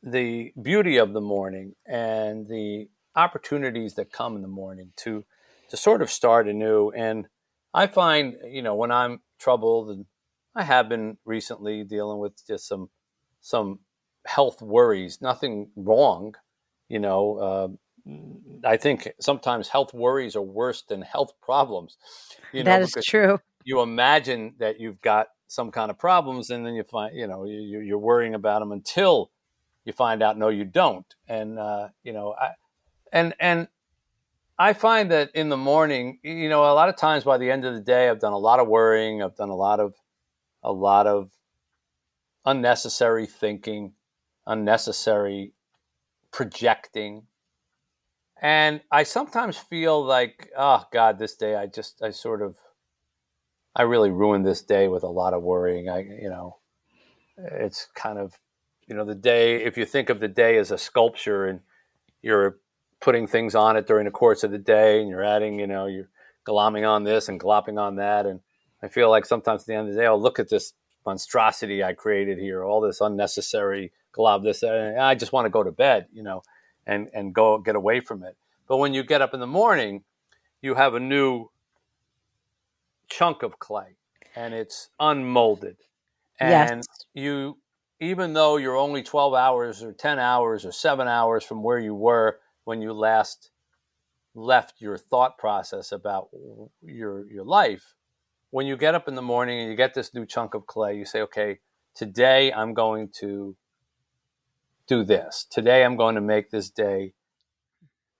the 0.03 0.51
beauty 0.59 0.97
of 0.97 1.13
the 1.13 1.21
morning 1.21 1.75
and 1.85 2.47
the 2.47 2.89
opportunities 3.15 3.95
that 3.95 4.11
come 4.11 4.35
in 4.35 4.41
the 4.41 4.47
morning 4.47 4.93
to 4.97 5.25
to 5.69 5.77
sort 5.77 6.01
of 6.01 6.09
start 6.09 6.47
anew. 6.47 6.89
And 6.91 7.27
I 7.73 7.87
find 7.87 8.37
you 8.45 8.61
know 8.61 8.75
when 8.75 8.91
I'm 8.91 9.21
troubled 9.39 9.89
and 9.89 10.05
I 10.55 10.63
have 10.63 10.89
been 10.89 11.17
recently 11.25 11.83
dealing 11.83 12.19
with 12.19 12.45
just 12.45 12.67
some 12.67 12.89
some 13.41 13.79
health 14.25 14.61
worries. 14.61 15.21
Nothing 15.21 15.69
wrong, 15.75 16.35
you 16.89 16.99
know. 16.99 17.37
Uh, 17.37 17.67
I 18.65 18.77
think 18.77 19.11
sometimes 19.19 19.67
health 19.67 19.93
worries 19.93 20.35
are 20.35 20.41
worse 20.41 20.81
than 20.81 21.01
health 21.01 21.33
problems. 21.41 21.97
You 22.51 22.63
know, 22.63 22.71
that 22.71 22.81
is 22.81 23.05
true. 23.05 23.39
You 23.63 23.81
imagine 23.81 24.55
that 24.59 24.79
you've 24.79 25.01
got 25.01 25.27
some 25.47 25.71
kind 25.71 25.91
of 25.91 25.97
problems, 25.97 26.49
and 26.49 26.65
then 26.65 26.73
you 26.73 26.83
find, 26.83 27.15
you 27.15 27.27
know, 27.27 27.45
you, 27.45 27.79
you're 27.79 27.99
worrying 27.99 28.33
about 28.33 28.59
them 28.59 28.71
until 28.71 29.31
you 29.85 29.93
find 29.93 30.21
out 30.23 30.37
no, 30.37 30.49
you 30.49 30.65
don't. 30.65 31.05
And 31.27 31.59
uh, 31.59 31.89
you 32.03 32.13
know, 32.13 32.35
I, 32.39 32.51
and 33.11 33.33
and 33.39 33.67
I 34.57 34.73
find 34.73 35.11
that 35.11 35.31
in 35.33 35.49
the 35.49 35.57
morning, 35.57 36.19
you 36.23 36.49
know, 36.49 36.61
a 36.63 36.73
lot 36.73 36.89
of 36.89 36.97
times 36.97 37.23
by 37.23 37.37
the 37.37 37.49
end 37.49 37.65
of 37.65 37.73
the 37.73 37.81
day, 37.81 38.09
I've 38.09 38.19
done 38.19 38.33
a 38.33 38.37
lot 38.37 38.59
of 38.59 38.67
worrying. 38.67 39.23
I've 39.23 39.35
done 39.35 39.49
a 39.49 39.55
lot 39.55 39.79
of 39.79 39.95
a 40.63 40.71
lot 40.71 41.07
of 41.07 41.31
unnecessary 42.45 43.25
thinking, 43.25 43.93
unnecessary 44.45 45.53
projecting 46.31 47.23
and 48.41 48.81
I 48.91 49.03
sometimes 49.03 49.55
feel 49.57 50.03
like, 50.03 50.49
oh 50.57 50.83
God, 50.91 51.19
this 51.19 51.35
day 51.35 51.55
I 51.55 51.67
just 51.67 52.01
I 52.01 52.09
sort 52.09 52.41
of 52.41 52.57
I 53.75 53.83
really 53.83 54.09
ruined 54.09 54.45
this 54.45 54.63
day 54.63 54.87
with 54.87 55.03
a 55.03 55.07
lot 55.07 55.33
of 55.33 55.43
worrying. 55.43 55.89
I 55.89 55.99
you 55.99 56.29
know, 56.29 56.57
it's 57.37 57.87
kind 57.93 58.17
of 58.17 58.33
you 58.87 58.95
know 58.95 59.05
the 59.05 59.15
day. 59.15 59.63
If 59.63 59.77
you 59.77 59.85
think 59.85 60.09
of 60.09 60.19
the 60.19 60.27
day 60.27 60.57
as 60.57 60.71
a 60.71 60.77
sculpture 60.77 61.45
and 61.45 61.59
you're 62.23 62.57
putting 62.99 63.27
things 63.27 63.53
on 63.53 63.77
it 63.77 63.87
during 63.87 64.05
the 64.05 64.11
course 64.11 64.43
of 64.43 64.51
the 64.51 64.57
day, 64.57 64.99
and 64.99 65.09
you're 65.09 65.23
adding, 65.23 65.59
you 65.59 65.67
know, 65.67 65.85
you're 65.85 66.09
glomming 66.47 66.87
on 66.89 67.03
this 67.03 67.29
and 67.29 67.39
glopping 67.39 67.79
on 67.79 67.97
that, 67.97 68.25
and 68.25 68.39
I 68.83 68.87
feel 68.87 69.09
like 69.09 69.25
sometimes 69.25 69.63
at 69.63 69.67
the 69.67 69.75
end 69.75 69.89
of 69.89 69.95
the 69.95 70.01
day, 70.01 70.07
oh 70.07 70.17
look 70.17 70.39
at 70.39 70.49
this 70.49 70.73
monstrosity 71.05 71.83
I 71.83 71.93
created 71.93 72.37
here, 72.37 72.63
all 72.63 72.81
this 72.81 73.01
unnecessary 73.01 73.91
glob. 74.11 74.43
This 74.43 74.63
and 74.63 74.99
I 74.99 75.15
just 75.15 75.33
want 75.33 75.45
to 75.45 75.49
go 75.49 75.63
to 75.63 75.71
bed, 75.71 76.07
you 76.13 76.23
know 76.23 76.43
and 76.85 77.09
and 77.13 77.33
go 77.33 77.57
get 77.57 77.75
away 77.75 77.99
from 77.99 78.23
it. 78.23 78.35
But 78.67 78.77
when 78.77 78.93
you 78.93 79.03
get 79.03 79.21
up 79.21 79.33
in 79.33 79.39
the 79.39 79.47
morning, 79.47 80.03
you 80.61 80.75
have 80.75 80.93
a 80.93 80.99
new 80.99 81.49
chunk 83.09 83.43
of 83.43 83.59
clay 83.59 83.97
and 84.35 84.53
it's 84.53 84.89
unmolded. 84.99 85.77
And 86.39 86.77
yes. 86.77 87.05
you 87.13 87.57
even 87.99 88.33
though 88.33 88.57
you're 88.57 88.77
only 88.77 89.03
12 89.03 89.35
hours 89.35 89.83
or 89.83 89.93
10 89.93 90.17
hours 90.17 90.65
or 90.65 90.71
7 90.71 91.07
hours 91.07 91.43
from 91.43 91.61
where 91.61 91.77
you 91.77 91.93
were 91.93 92.39
when 92.63 92.81
you 92.81 92.93
last 92.93 93.51
left 94.33 94.81
your 94.81 94.97
thought 94.97 95.37
process 95.37 95.91
about 95.91 96.29
your 96.81 97.29
your 97.29 97.43
life, 97.43 97.93
when 98.51 98.67
you 98.67 98.77
get 98.77 98.95
up 98.95 99.07
in 99.07 99.15
the 99.15 99.21
morning 99.21 99.59
and 99.59 99.69
you 99.69 99.75
get 99.75 99.93
this 99.93 100.13
new 100.13 100.25
chunk 100.25 100.53
of 100.53 100.67
clay, 100.67 100.95
you 100.95 101.05
say, 101.05 101.21
"Okay, 101.21 101.59
today 101.95 102.53
I'm 102.53 102.73
going 102.73 103.09
to 103.19 103.55
do 104.87 105.03
this. 105.03 105.47
Today 105.49 105.83
I'm 105.83 105.95
going 105.95 106.15
to 106.15 106.21
make 106.21 106.51
this 106.51 106.69
day 106.69 107.13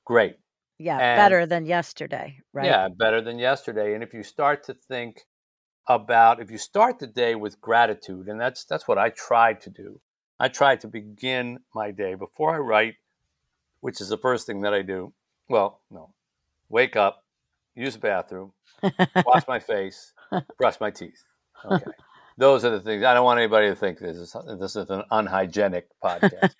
great. 0.06 0.38
Yeah, 0.78 0.98
and, 0.98 1.18
better 1.18 1.46
than 1.46 1.66
yesterday, 1.66 2.38
right? 2.54 2.66
Yeah, 2.66 2.88
better 2.88 3.22
than 3.22 3.38
yesterday. 3.38 3.94
And 3.94 4.04
if 4.04 4.14
you 4.14 4.24
start 4.24 4.64
to 4.66 4.74
think 4.74 5.22
about 5.88 6.40
if 6.40 6.50
you 6.50 6.58
start 6.58 7.00
the 7.00 7.08
day 7.08 7.36
with 7.36 7.60
gratitude, 7.60 8.28
and 8.28 8.40
that's 8.40 8.64
that's 8.66 8.88
what 8.88 8.98
I 8.98 9.10
try 9.10 9.54
to 9.54 9.70
do. 9.70 10.00
I 10.40 10.48
try 10.48 10.76
to 10.78 10.88
begin 10.88 11.60
my 11.76 11.92
day 11.92 12.16
before 12.16 12.56
I 12.56 12.58
write, 12.58 12.96
which 13.82 14.02
is 14.02 14.10
the 14.10 14.18
first 14.18 14.48
thing 14.48 14.62
that 14.62 14.74
I 14.74 14.82
do. 14.82 15.14
Well, 15.50 15.82
no. 15.92 16.14
Wake 16.70 16.96
up, 16.96 17.26
use 17.76 17.94
the 17.94 18.00
bathroom, 18.00 18.54
wash 19.26 19.44
my 19.48 19.60
face, 19.60 20.14
brush 20.58 20.80
my 20.80 20.92
teeth. 20.92 21.24
Okay 21.66 21.92
those 22.38 22.66
are 22.66 22.72
the 22.72 22.80
things. 22.80 23.04
I 23.04 23.14
don't 23.14 23.24
want 23.24 23.40
anybody 23.40 23.70
to 23.70 23.76
think 23.76 24.00
this 24.00 24.18
is 24.18 24.36
this 24.60 24.76
is 24.76 24.90
an 24.90 25.04
unhygienic 25.12 25.88
podcast. 26.04 26.54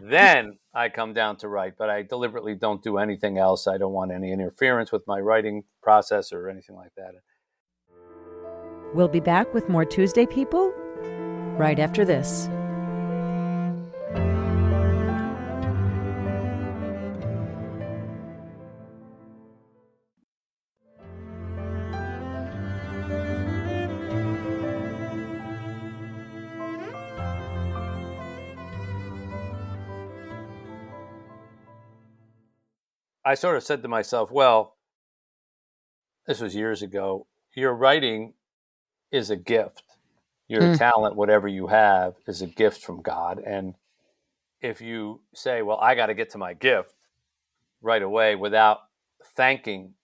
then 0.02 0.58
I 0.74 0.88
come 0.88 1.12
down 1.12 1.36
to 1.38 1.48
write, 1.48 1.74
but 1.78 1.90
I 1.90 2.02
deliberately 2.02 2.54
don't 2.54 2.82
do 2.82 2.98
anything 2.98 3.36
else. 3.38 3.66
I 3.66 3.78
don't 3.78 3.92
want 3.92 4.12
any 4.12 4.32
interference 4.32 4.92
with 4.92 5.06
my 5.06 5.18
writing 5.20 5.64
process 5.82 6.32
or 6.32 6.48
anything 6.48 6.76
like 6.76 6.92
that. 6.96 7.12
We'll 8.94 9.08
be 9.08 9.20
back 9.20 9.52
with 9.52 9.68
more 9.68 9.84
Tuesday 9.84 10.26
People 10.26 10.72
right 11.58 11.78
after 11.78 12.04
this. 12.04 12.48
I 33.26 33.34
sort 33.34 33.56
of 33.56 33.64
said 33.64 33.82
to 33.82 33.88
myself, 33.88 34.30
well, 34.30 34.76
this 36.28 36.40
was 36.40 36.54
years 36.54 36.80
ago. 36.80 37.26
Your 37.54 37.74
writing 37.74 38.34
is 39.10 39.30
a 39.30 39.36
gift. 39.36 39.82
Your 40.46 40.62
mm. 40.62 40.78
talent, 40.78 41.16
whatever 41.16 41.48
you 41.48 41.66
have, 41.66 42.14
is 42.28 42.40
a 42.40 42.46
gift 42.46 42.84
from 42.84 43.02
God. 43.02 43.42
And 43.44 43.74
if 44.60 44.80
you 44.80 45.22
say, 45.34 45.62
well, 45.62 45.78
I 45.78 45.96
got 45.96 46.06
to 46.06 46.14
get 46.14 46.30
to 46.30 46.38
my 46.38 46.54
gift 46.54 46.94
right 47.82 48.00
away 48.00 48.36
without 48.36 48.82
thanking 49.34 49.94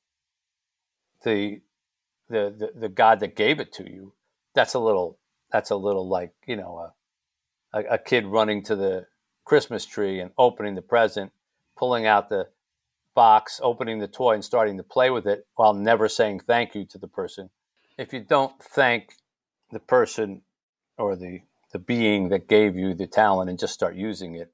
the, 1.22 1.60
the, 2.28 2.52
the, 2.58 2.72
the, 2.80 2.88
God 2.88 3.20
that 3.20 3.36
gave 3.36 3.60
it 3.60 3.72
to 3.74 3.88
you, 3.88 4.14
that's 4.52 4.74
a 4.74 4.80
little, 4.80 5.16
that's 5.52 5.70
a 5.70 5.76
little 5.76 6.08
like, 6.08 6.32
you 6.44 6.56
know, 6.56 6.90
a, 7.72 7.78
a, 7.78 7.94
a 7.94 7.98
kid 7.98 8.26
running 8.26 8.64
to 8.64 8.74
the 8.74 9.06
Christmas 9.44 9.86
tree 9.86 10.18
and 10.18 10.32
opening 10.36 10.74
the 10.74 10.82
present, 10.82 11.30
pulling 11.76 12.04
out 12.04 12.28
the 12.28 12.48
box, 13.14 13.60
opening 13.62 13.98
the 13.98 14.08
toy 14.08 14.34
and 14.34 14.44
starting 14.44 14.76
to 14.76 14.82
play 14.82 15.10
with 15.10 15.26
it 15.26 15.46
while 15.56 15.74
never 15.74 16.08
saying 16.08 16.40
thank 16.40 16.74
you 16.74 16.84
to 16.86 16.98
the 16.98 17.08
person. 17.08 17.50
If 17.98 18.12
you 18.12 18.20
don't 18.20 18.60
thank 18.62 19.14
the 19.70 19.80
person 19.80 20.42
or 20.98 21.16
the 21.16 21.40
the 21.72 21.78
being 21.78 22.28
that 22.28 22.48
gave 22.48 22.76
you 22.76 22.92
the 22.92 23.06
talent 23.06 23.48
and 23.48 23.58
just 23.58 23.72
start 23.72 23.96
using 23.96 24.34
it, 24.34 24.52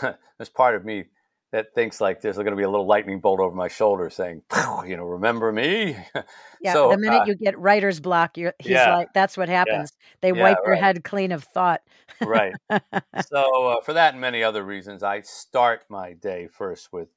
there's 0.38 0.48
part 0.48 0.76
of 0.76 0.84
me 0.84 1.06
that 1.54 1.72
thinks 1.72 2.00
like 2.00 2.20
there's 2.20 2.34
going 2.34 2.50
to 2.50 2.56
be 2.56 2.64
a 2.64 2.68
little 2.68 2.86
lightning 2.86 3.20
bolt 3.20 3.38
over 3.38 3.54
my 3.54 3.68
shoulder 3.68 4.10
saying, 4.10 4.42
you 4.84 4.96
know, 4.96 5.04
remember 5.04 5.52
me? 5.52 5.96
Yeah. 6.60 6.72
So, 6.72 6.88
the 6.88 6.96
minute 6.96 7.20
uh, 7.20 7.24
you 7.26 7.34
get 7.34 7.58
writer's 7.58 8.00
block, 8.00 8.38
you're, 8.38 8.54
he's 8.58 8.70
yeah, 8.70 8.96
like, 8.96 9.12
that's 9.12 9.36
what 9.36 9.50
happens. 9.50 9.92
Yeah, 9.92 10.16
they 10.22 10.32
wipe 10.32 10.56
your 10.64 10.76
head 10.76 11.04
clean 11.04 11.30
of 11.30 11.44
thought. 11.44 11.82
right. 12.22 12.54
So 13.28 13.66
uh, 13.66 13.82
for 13.82 13.92
that 13.92 14.14
and 14.14 14.20
many 14.22 14.42
other 14.42 14.64
reasons, 14.64 15.02
I 15.02 15.20
start 15.20 15.82
my 15.90 16.14
day 16.14 16.48
first 16.50 16.90
with 16.90 17.08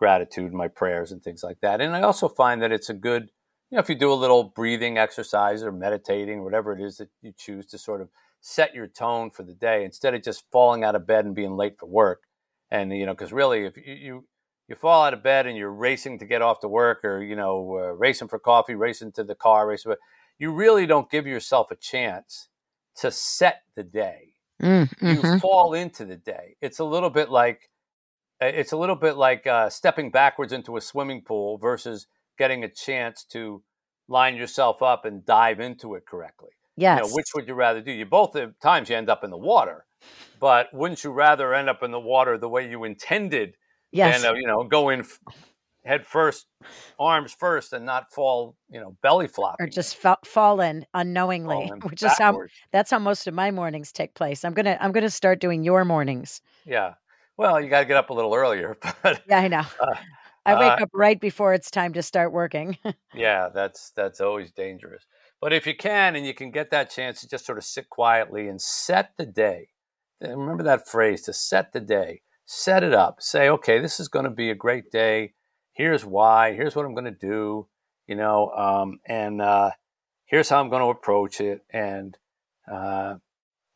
gratitude, 0.00 0.54
my 0.54 0.66
prayers, 0.66 1.12
and 1.12 1.22
things 1.22 1.42
like 1.44 1.60
that. 1.60 1.82
And 1.82 1.94
I 1.94 2.00
also 2.00 2.26
find 2.26 2.62
that 2.62 2.72
it's 2.72 2.88
a 2.88 2.94
good, 2.94 3.30
you 3.70 3.76
know, 3.76 3.80
if 3.80 3.88
you 3.90 3.94
do 3.94 4.10
a 4.10 4.14
little 4.14 4.44
breathing 4.44 4.96
exercise 4.96 5.62
or 5.62 5.70
meditating, 5.70 6.42
whatever 6.42 6.72
it 6.72 6.80
is 6.82 6.96
that 6.96 7.10
you 7.20 7.34
choose 7.36 7.66
to 7.66 7.78
sort 7.78 8.00
of 8.00 8.08
set 8.40 8.74
your 8.74 8.86
tone 8.86 9.30
for 9.30 9.42
the 9.42 9.52
day 9.52 9.84
instead 9.84 10.14
of 10.14 10.22
just 10.22 10.44
falling 10.50 10.84
out 10.84 10.94
of 10.94 11.06
bed 11.06 11.26
and 11.26 11.34
being 11.34 11.54
late 11.54 11.78
for 11.78 11.84
work. 11.84 12.22
And, 12.70 12.96
you 12.96 13.04
know, 13.04 13.12
because 13.12 13.30
really, 13.30 13.66
if 13.66 13.76
you, 13.76 13.92
you, 13.92 14.24
you 14.68 14.74
fall 14.74 15.04
out 15.04 15.12
of 15.12 15.22
bed 15.22 15.46
and 15.46 15.54
you're 15.54 15.70
racing 15.70 16.18
to 16.20 16.24
get 16.24 16.40
off 16.40 16.60
to 16.60 16.68
work 16.68 17.04
or, 17.04 17.22
you 17.22 17.36
know, 17.36 17.76
uh, 17.76 17.92
racing 17.92 18.28
for 18.28 18.38
coffee, 18.38 18.74
racing 18.74 19.12
to 19.12 19.22
the 19.22 19.34
car, 19.34 19.68
racing, 19.68 19.92
you 20.38 20.50
really 20.50 20.86
don't 20.86 21.10
give 21.10 21.26
yourself 21.26 21.70
a 21.70 21.76
chance 21.76 22.48
to 22.96 23.10
set 23.10 23.64
the 23.76 23.82
day. 23.82 24.32
Mm, 24.62 24.88
mm-hmm. 24.88 25.26
You 25.26 25.38
fall 25.38 25.74
into 25.74 26.06
the 26.06 26.16
day. 26.16 26.56
It's 26.62 26.78
a 26.78 26.84
little 26.84 27.10
bit 27.10 27.28
like, 27.28 27.69
it's 28.40 28.72
a 28.72 28.76
little 28.76 28.96
bit 28.96 29.16
like 29.16 29.46
uh, 29.46 29.68
stepping 29.68 30.10
backwards 30.10 30.52
into 30.52 30.76
a 30.76 30.80
swimming 30.80 31.22
pool 31.22 31.58
versus 31.58 32.06
getting 32.38 32.64
a 32.64 32.68
chance 32.68 33.24
to 33.24 33.62
line 34.08 34.36
yourself 34.36 34.82
up 34.82 35.04
and 35.04 35.24
dive 35.24 35.60
into 35.60 35.94
it 35.94 36.06
correctly. 36.06 36.50
Yes. 36.76 37.00
You 37.00 37.08
know, 37.08 37.14
which 37.14 37.26
would 37.34 37.46
you 37.46 37.54
rather 37.54 37.80
do? 37.80 37.92
You 37.92 38.06
both 38.06 38.36
at 38.36 38.58
times 38.60 38.88
you 38.88 38.96
end 38.96 39.10
up 39.10 39.24
in 39.24 39.30
the 39.30 39.36
water, 39.36 39.84
but 40.38 40.72
wouldn't 40.72 41.04
you 41.04 41.10
rather 41.10 41.54
end 41.54 41.68
up 41.68 41.82
in 41.82 41.90
the 41.90 42.00
water 42.00 42.38
the 42.38 42.48
way 42.48 42.68
you 42.68 42.84
intended? 42.84 43.54
Yes. 43.92 44.16
And 44.16 44.32
uh, 44.32 44.34
you 44.34 44.46
know, 44.46 44.64
go 44.64 44.88
in 44.88 45.04
head 45.84 46.06
first, 46.06 46.46
arms 46.98 47.34
first, 47.38 47.72
and 47.72 47.84
not 47.84 48.12
fall, 48.12 48.56
you 48.70 48.80
know, 48.80 48.96
belly 49.02 49.28
flop, 49.28 49.56
or 49.58 49.66
just 49.66 49.96
fa- 49.96 50.18
fall 50.24 50.60
in 50.60 50.86
unknowingly, 50.94 51.70
which 51.82 52.00
backwards. 52.00 52.02
is 52.02 52.18
how 52.18 52.38
that's 52.72 52.90
how 52.90 52.98
most 52.98 53.26
of 53.26 53.34
my 53.34 53.50
mornings 53.50 53.92
take 53.92 54.14
place. 54.14 54.44
I'm 54.44 54.54
gonna 54.54 54.78
I'm 54.80 54.92
gonna 54.92 55.10
start 55.10 55.40
doing 55.40 55.62
your 55.64 55.84
mornings. 55.84 56.40
Yeah. 56.64 56.94
Well, 57.36 57.60
you 57.60 57.70
got 57.70 57.80
to 57.80 57.86
get 57.86 57.96
up 57.96 58.10
a 58.10 58.14
little 58.14 58.34
earlier, 58.34 58.76
but 59.02 59.22
yeah, 59.28 59.38
I 59.38 59.48
know. 59.48 59.64
Uh, 59.80 59.94
I 60.46 60.54
wake 60.54 60.80
uh, 60.80 60.84
up 60.84 60.90
right 60.94 61.20
before 61.20 61.54
it's 61.54 61.70
time 61.70 61.92
to 61.94 62.02
start 62.02 62.32
working. 62.32 62.76
yeah, 63.14 63.48
that's 63.52 63.90
that's 63.96 64.20
always 64.20 64.50
dangerous. 64.50 65.04
But 65.40 65.52
if 65.52 65.66
you 65.66 65.74
can 65.74 66.16
and 66.16 66.26
you 66.26 66.34
can 66.34 66.50
get 66.50 66.70
that 66.70 66.90
chance 66.90 67.20
to 67.20 67.28
just 67.28 67.46
sort 67.46 67.58
of 67.58 67.64
sit 67.64 67.88
quietly 67.88 68.48
and 68.48 68.60
set 68.60 69.12
the 69.16 69.26
day. 69.26 69.68
Remember 70.20 70.62
that 70.64 70.86
phrase 70.86 71.22
to 71.22 71.32
set 71.32 71.72
the 71.72 71.80
day. 71.80 72.22
Set 72.44 72.82
it 72.82 72.92
up. 72.92 73.22
Say, 73.22 73.48
okay, 73.48 73.80
this 73.80 74.00
is 74.00 74.08
going 74.08 74.26
to 74.26 74.30
be 74.30 74.50
a 74.50 74.54
great 74.54 74.90
day. 74.90 75.32
Here's 75.72 76.04
why. 76.04 76.52
Here's 76.52 76.76
what 76.76 76.84
I'm 76.84 76.94
going 76.94 77.04
to 77.04 77.10
do. 77.10 77.68
You 78.06 78.16
know, 78.16 78.50
um, 78.50 79.00
and 79.06 79.40
uh, 79.40 79.70
here's 80.26 80.48
how 80.48 80.60
I'm 80.60 80.68
going 80.68 80.82
to 80.82 80.88
approach 80.88 81.40
it. 81.40 81.62
And 81.72 82.18
uh, 82.70 83.14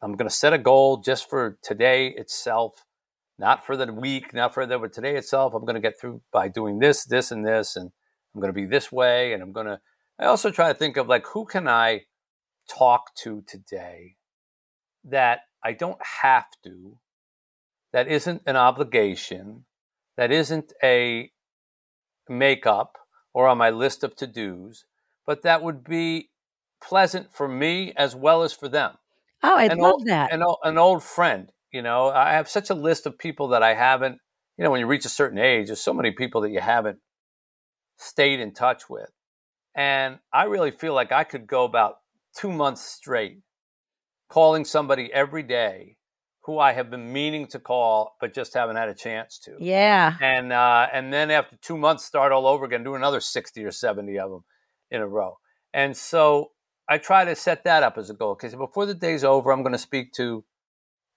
I'm 0.03 0.13
going 0.17 0.29
to 0.29 0.35
set 0.35 0.53
a 0.53 0.59
goal 0.59 0.99
just 0.99 1.31
for 1.31 1.57
today 1.63 2.09
itself, 2.09 2.85
not 3.39 3.67
for 3.67 3.77
the 3.77 3.93
week, 3.93 4.33
not 4.33 4.55
for 4.55 4.67
the 4.67 4.79
but 4.79 4.93
today 4.93 5.17
itself. 5.17 5.55
I'm 5.55 5.65
going 5.65 5.75
to 5.75 5.81
get 5.81 5.99
through 5.99 6.23
by 6.33 6.49
doing 6.49 6.79
this, 6.79 7.05
this, 7.05 7.31
and 7.31 7.47
this, 7.47 7.77
and 7.77 7.91
I'm 8.35 8.41
going 8.41 8.53
to 8.53 8.61
be 8.61 8.67
this 8.67 8.93
way. 8.93 9.33
And 9.33 9.43
I'm 9.43 9.53
going 9.53 9.67
to. 9.67 9.81
I 10.19 10.27
also 10.27 10.51
try 10.51 10.73
to 10.73 10.79
think 10.79 10.97
of 10.97 11.09
like 11.09 11.27
who 11.27 11.45
can 11.45 11.67
I 11.67 12.03
talk 12.69 13.15
to 13.17 13.43
today 13.47 14.17
that 15.05 15.41
I 15.63 15.73
don't 15.73 15.99
have 16.23 16.47
to, 16.65 16.97
that 17.93 18.09
isn't 18.09 18.43
an 18.47 18.57
obligation, 18.57 19.65
that 20.17 20.31
isn't 20.31 20.73
a 20.83 21.31
makeup 22.29 22.99
or 23.33 23.49
on 23.49 23.59
my 23.59 23.71
list 23.71 24.05
of 24.05 24.15
to 24.17 24.27
dos, 24.27 24.85
but 25.27 25.43
that 25.43 25.63
would 25.63 25.85
be 25.85 26.31
pleasant 26.83 27.35
for 27.35 27.49
me 27.49 27.93
as 27.97 28.15
well 28.15 28.43
as 28.43 28.53
for 28.53 28.69
them. 28.69 28.93
Oh, 29.43 29.57
I 29.57 29.67
love 29.69 29.95
old, 29.95 30.07
that. 30.07 30.33
An, 30.33 30.43
an 30.63 30.79
old 30.79 31.03
friend, 31.03 31.51
you 31.75 31.83
know, 31.83 32.09
I 32.09 32.35
have 32.35 32.49
such 32.49 32.71
a 32.71 32.75
list 32.75 33.05
of 33.05 33.19
people 33.19 33.49
that 33.49 33.63
I 33.63 33.75
haven't, 33.75 34.19
you 34.57 34.65
know, 34.65 34.71
when 34.71 34.81
you 34.81 34.87
reach 34.87 35.05
a 35.05 35.11
certain 35.11 35.39
age, 35.39 35.67
there's 35.67 35.81
so 35.81 35.93
many 35.93 36.13
people 36.13 36.41
that 36.43 36.51
you 36.51 36.61
haven't 36.61 36.99
stayed 37.99 38.39
in 38.39 38.55
touch 38.55 38.89
with. 38.89 39.11
And 39.75 40.19
I 40.33 40.45
really 40.45 40.71
feel 40.71 40.95
like 40.95 41.11
I 41.11 41.25
could 41.25 41.49
go 41.49 41.65
about 41.65 41.97
two 42.39 42.53
months 42.53 42.83
straight 42.83 43.41
calling 44.29 44.65
somebody 44.65 45.13
every 45.13 45.43
day 45.43 45.97
who 46.45 46.59
I 46.59 46.75
have 46.75 46.91
been 46.91 47.13
meaning 47.13 47.49
to 47.49 47.59
call 47.59 48.17
but 48.21 48.35
just 48.35 48.55
haven't 48.55 48.77
had 48.77 48.89
a 48.89 48.95
chance 48.95 49.41
to. 49.41 49.57
Yeah. 49.59 50.15
And 50.21 50.53
uh, 50.53 50.87
and 50.93 51.13
then 51.13 51.33
after 51.33 51.57
two 51.61 51.77
months, 51.77 52.05
start 52.05 52.31
all 52.31 52.47
over 52.47 52.65
again, 52.65 52.85
do 52.85 52.95
another 52.95 53.21
sixty 53.21 53.65
or 53.65 53.73
seventy 53.73 54.17
of 54.19 54.31
them 54.31 54.45
in 54.93 55.01
a 55.01 55.09
row. 55.09 55.39
And 55.73 55.97
so 55.97 56.53
I 56.89 56.99
try 56.99 57.25
to 57.25 57.35
set 57.35 57.65
that 57.65 57.83
up 57.83 57.99
as 57.99 58.11
a 58.11 58.15
goal 58.15 58.37
because 58.37 58.55
before 58.55 58.87
the 58.87 58.95
day's 58.95 59.25
over, 59.25 59.51
I'm 59.51 59.63
going 59.63 59.73
to 59.73 59.79
speak 59.79 60.13
to 60.13 60.45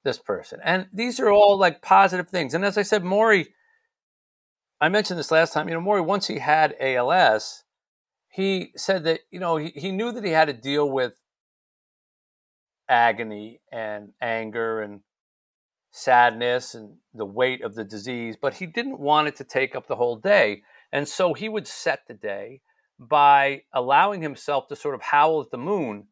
this 0.07 0.17
person. 0.17 0.59
And 0.63 0.87
these 0.93 1.19
are 1.19 1.29
all 1.29 1.57
like 1.57 1.81
positive 1.81 2.29
things. 2.29 2.53
And 2.53 2.63
as 2.63 2.77
I 2.77 2.81
said, 2.81 3.03
Morrie, 3.03 3.47
I 4.79 4.87
mentioned 4.87 5.19
this 5.19 5.31
last 5.31 5.53
time. 5.53 5.67
You 5.67 5.75
know, 5.75 5.81
Morrie 5.81 6.05
once 6.05 6.27
he 6.27 6.39
had 6.39 6.75
ALS, 6.79 7.65
he 8.29 8.71
said 8.77 9.03
that 9.03 9.19
you 9.29 9.39
know 9.39 9.57
he, 9.57 9.71
he 9.75 9.91
knew 9.91 10.11
that 10.13 10.23
he 10.23 10.31
had 10.31 10.47
to 10.47 10.53
deal 10.53 10.89
with 10.89 11.13
agony 12.87 13.59
and 13.71 14.13
anger 14.21 14.81
and 14.81 15.01
sadness 15.91 16.73
and 16.73 16.95
the 17.13 17.25
weight 17.25 17.61
of 17.61 17.75
the 17.75 17.83
disease, 17.83 18.37
but 18.41 18.53
he 18.53 18.65
didn't 18.65 18.99
want 18.99 19.27
it 19.27 19.35
to 19.35 19.43
take 19.43 19.75
up 19.75 19.87
the 19.87 19.95
whole 19.97 20.15
day. 20.15 20.61
And 20.93 21.07
so 21.07 21.33
he 21.33 21.49
would 21.49 21.67
set 21.67 22.07
the 22.07 22.13
day 22.13 22.61
by 22.97 23.63
allowing 23.73 24.21
himself 24.21 24.67
to 24.67 24.75
sort 24.75 24.95
of 24.95 25.01
howl 25.01 25.41
at 25.41 25.51
the 25.51 25.57
moon 25.57 26.07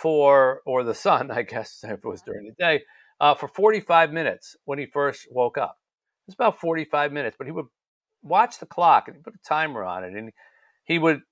for, 0.00 0.60
or 0.66 0.84
the 0.84 0.94
sun, 0.94 1.30
I 1.30 1.42
guess, 1.42 1.80
if 1.82 1.90
it 1.90 2.04
was 2.04 2.22
during 2.22 2.46
the 2.46 2.54
day, 2.58 2.82
uh, 3.20 3.34
for 3.34 3.48
45 3.48 4.12
minutes 4.12 4.56
when 4.64 4.78
he 4.78 4.86
first 4.86 5.26
woke 5.30 5.58
up. 5.58 5.76
It's 6.26 6.34
about 6.34 6.60
45 6.60 7.12
minutes, 7.12 7.36
but 7.38 7.46
he 7.46 7.52
would 7.52 7.66
watch 8.22 8.58
the 8.58 8.66
clock 8.66 9.08
and 9.08 9.16
he 9.16 9.22
put 9.22 9.34
a 9.34 9.48
timer 9.48 9.82
on 9.82 10.04
it 10.04 10.12
and 10.12 10.30
he 10.84 10.98
would 10.98 11.22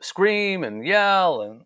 scream 0.00 0.64
and 0.64 0.86
yell 0.86 1.42
and 1.42 1.62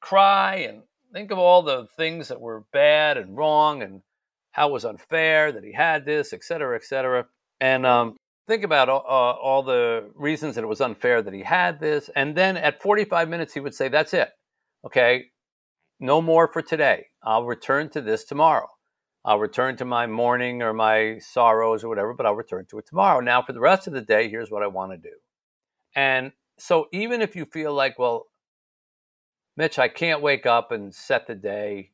cry 0.00 0.56
and 0.56 0.82
think 1.12 1.30
of 1.30 1.38
all 1.38 1.62
the 1.62 1.86
things 1.96 2.28
that 2.28 2.40
were 2.40 2.64
bad 2.72 3.16
and 3.16 3.36
wrong 3.36 3.82
and 3.82 4.02
how 4.50 4.68
it 4.68 4.72
was 4.72 4.84
unfair 4.84 5.52
that 5.52 5.64
he 5.64 5.72
had 5.72 6.04
this, 6.04 6.32
et 6.32 6.42
cetera, 6.44 6.76
et 6.76 6.84
cetera. 6.84 7.26
And 7.60 7.86
um, 7.86 8.16
think 8.46 8.64
about 8.64 8.88
all, 8.88 9.04
uh, 9.06 9.38
all 9.40 9.62
the 9.62 10.10
reasons 10.14 10.56
that 10.56 10.64
it 10.64 10.68
was 10.68 10.80
unfair 10.80 11.22
that 11.22 11.32
he 11.32 11.42
had 11.42 11.80
this. 11.80 12.10
And 12.16 12.36
then 12.36 12.56
at 12.56 12.82
45 12.82 13.28
minutes, 13.28 13.54
he 13.54 13.60
would 13.60 13.74
say, 13.74 13.88
That's 13.88 14.12
it. 14.12 14.30
Okay, 14.84 15.26
no 15.98 16.20
more 16.20 16.52
for 16.52 16.60
today. 16.60 17.06
I'll 17.22 17.44
return 17.44 17.88
to 17.90 18.00
this 18.00 18.24
tomorrow. 18.24 18.68
I'll 19.24 19.38
return 19.38 19.76
to 19.76 19.86
my 19.86 20.06
mourning 20.06 20.60
or 20.60 20.74
my 20.74 21.18
sorrows 21.18 21.82
or 21.82 21.88
whatever, 21.88 22.12
but 22.12 22.26
I'll 22.26 22.34
return 22.34 22.66
to 22.66 22.78
it 22.78 22.86
tomorrow. 22.86 23.20
Now, 23.20 23.40
for 23.40 23.54
the 23.54 23.60
rest 23.60 23.86
of 23.86 23.94
the 23.94 24.02
day, 24.02 24.28
here's 24.28 24.50
what 24.50 24.62
I 24.62 24.66
want 24.66 24.92
to 24.92 24.98
do. 24.98 25.14
And 25.96 26.32
so, 26.58 26.88
even 26.92 27.22
if 27.22 27.34
you 27.34 27.46
feel 27.46 27.72
like, 27.72 27.98
well, 27.98 28.26
Mitch, 29.56 29.78
I 29.78 29.88
can't 29.88 30.20
wake 30.20 30.44
up 30.44 30.72
and 30.72 30.94
set 30.94 31.26
the 31.26 31.34
day 31.34 31.92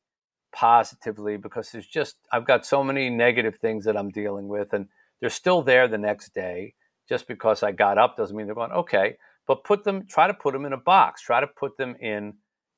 positively 0.52 1.36
because 1.36 1.70
there's 1.70 1.86
just 1.86 2.16
I've 2.32 2.46
got 2.46 2.66
so 2.66 2.82
many 2.82 3.08
negative 3.08 3.56
things 3.56 3.84
that 3.84 3.96
I'm 3.96 4.10
dealing 4.10 4.48
with 4.48 4.72
and 4.72 4.86
they're 5.20 5.30
still 5.30 5.62
there 5.62 5.86
the 5.86 5.98
next 5.98 6.34
day. 6.34 6.74
Just 7.08 7.28
because 7.28 7.62
I 7.62 7.72
got 7.72 7.98
up 7.98 8.16
doesn't 8.16 8.36
mean 8.36 8.46
they're 8.46 8.54
going 8.54 8.72
okay. 8.72 9.16
But 9.46 9.64
put 9.64 9.84
them, 9.84 10.06
try 10.08 10.26
to 10.26 10.34
put 10.34 10.52
them 10.52 10.64
in 10.64 10.72
a 10.72 10.76
box. 10.78 11.22
Try 11.22 11.40
to 11.40 11.46
put 11.46 11.76
them 11.76 11.96
in 12.00 12.34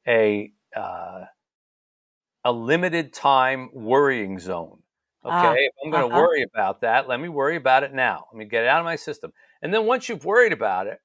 a 0.06 0.52
uh, 0.76 1.24
a 2.44 2.52
limited 2.52 3.12
time 3.12 3.70
worrying 3.72 4.38
zone. 4.38 4.78
Okay, 5.24 5.34
Ah, 5.34 5.52
if 5.52 5.72
I'm 5.84 5.90
going 5.90 6.08
to 6.08 6.14
uh-huh. 6.14 6.20
worry 6.20 6.42
about 6.42 6.80
that, 6.80 7.08
let 7.08 7.20
me 7.20 7.28
worry 7.28 7.56
about 7.56 7.84
it 7.84 7.94
now. 7.94 8.26
Let 8.32 8.38
me 8.38 8.44
get 8.44 8.64
it 8.64 8.68
out 8.68 8.80
of 8.80 8.84
my 8.84 8.96
system. 8.96 9.32
And 9.62 9.72
then 9.72 9.86
once 9.86 10.08
you've 10.08 10.24
worried 10.24 10.52
about 10.52 10.88
it, 10.88 10.98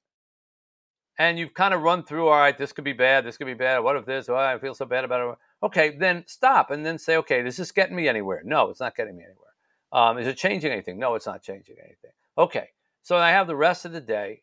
and 1.20 1.38
you've 1.38 1.54
kind 1.54 1.74
of 1.74 1.82
run 1.82 2.04
through, 2.04 2.28
all 2.28 2.40
right, 2.40 2.58
this 2.58 2.72
could 2.72 2.84
be 2.84 2.94
bad, 2.94 3.26
this 3.26 3.38
could 3.38 3.48
be 3.48 3.54
bad. 3.54 3.80
What 3.80 3.96
if 3.96 4.06
this? 4.06 4.30
Oh, 4.30 4.36
I 4.36 4.58
feel 4.60 4.76
so 4.76 4.86
bad 4.86 5.04
about 5.04 5.32
it. 5.32 5.38
Okay, 5.64 5.98
then 5.98 6.24
stop 6.28 6.70
and 6.70 6.86
then 6.86 7.00
say, 7.00 7.18
okay, 7.18 7.42
this 7.42 7.56
is 7.56 7.58
this 7.58 7.72
getting 7.72 7.96
me 7.96 8.08
anywhere? 8.08 8.42
No, 8.46 8.70
it's 8.70 8.80
not 8.80 8.96
getting 8.96 9.18
me 9.18 9.24
anywhere. 9.24 9.48
Um, 9.92 10.20
is 10.20 10.28
it 10.28 10.38
changing 10.38 10.72
anything? 10.72 11.00
No, 11.00 11.16
it's 11.16 11.26
not 11.26 11.42
changing 11.42 11.78
anything. 11.84 12.12
Okay, 12.38 12.70
so 13.02 13.18
I 13.18 13.32
have 13.32 13.48
the 13.48 13.56
rest 13.56 13.86
of 13.86 13.94
the 13.94 14.02
day. 14.02 14.42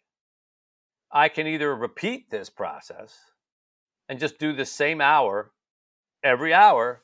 I 1.13 1.29
can 1.29 1.47
either 1.47 1.75
repeat 1.77 2.29
this 2.31 2.51
process 2.51 3.17
and 4.09 4.19
just 4.19 4.39
do 4.39 4.53
the 4.53 4.65
same 4.65 5.01
hour 5.01 5.51
every 6.23 6.53
hour 6.55 7.03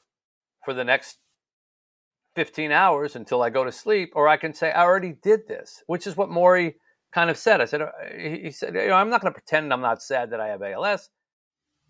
for 0.65 0.75
the 0.75 0.85
next 0.85 1.19
15 2.37 2.73
hours 2.73 3.17
until 3.17 3.43
I 3.43 3.51
go 3.51 3.65
to 3.65 3.73
sleep, 3.73 4.13
or 4.15 4.29
I 4.29 4.37
can 4.37 4.55
say, 4.55 4.71
I 4.71 4.83
already 4.83 5.17
did 5.23 5.49
this, 5.49 5.83
which 5.87 6.07
is 6.07 6.17
what 6.17 6.31
Morrie 6.31 6.75
kind 7.13 7.29
of 7.29 7.37
said. 7.37 7.61
I 7.61 7.65
said, 7.65 7.83
uh, 7.83 7.91
he 8.17 8.51
said, 8.51 8.75
you 8.75 8.89
know, 8.89 8.95
I'm 8.95 9.11
not 9.11 9.21
going 9.21 9.33
to 9.33 9.39
pretend 9.39 9.73
I'm 9.73 9.81
not 9.81 10.03
sad 10.03 10.31
that 10.31 10.41
I 10.41 10.49
have 10.49 10.63
ALS, 10.63 11.11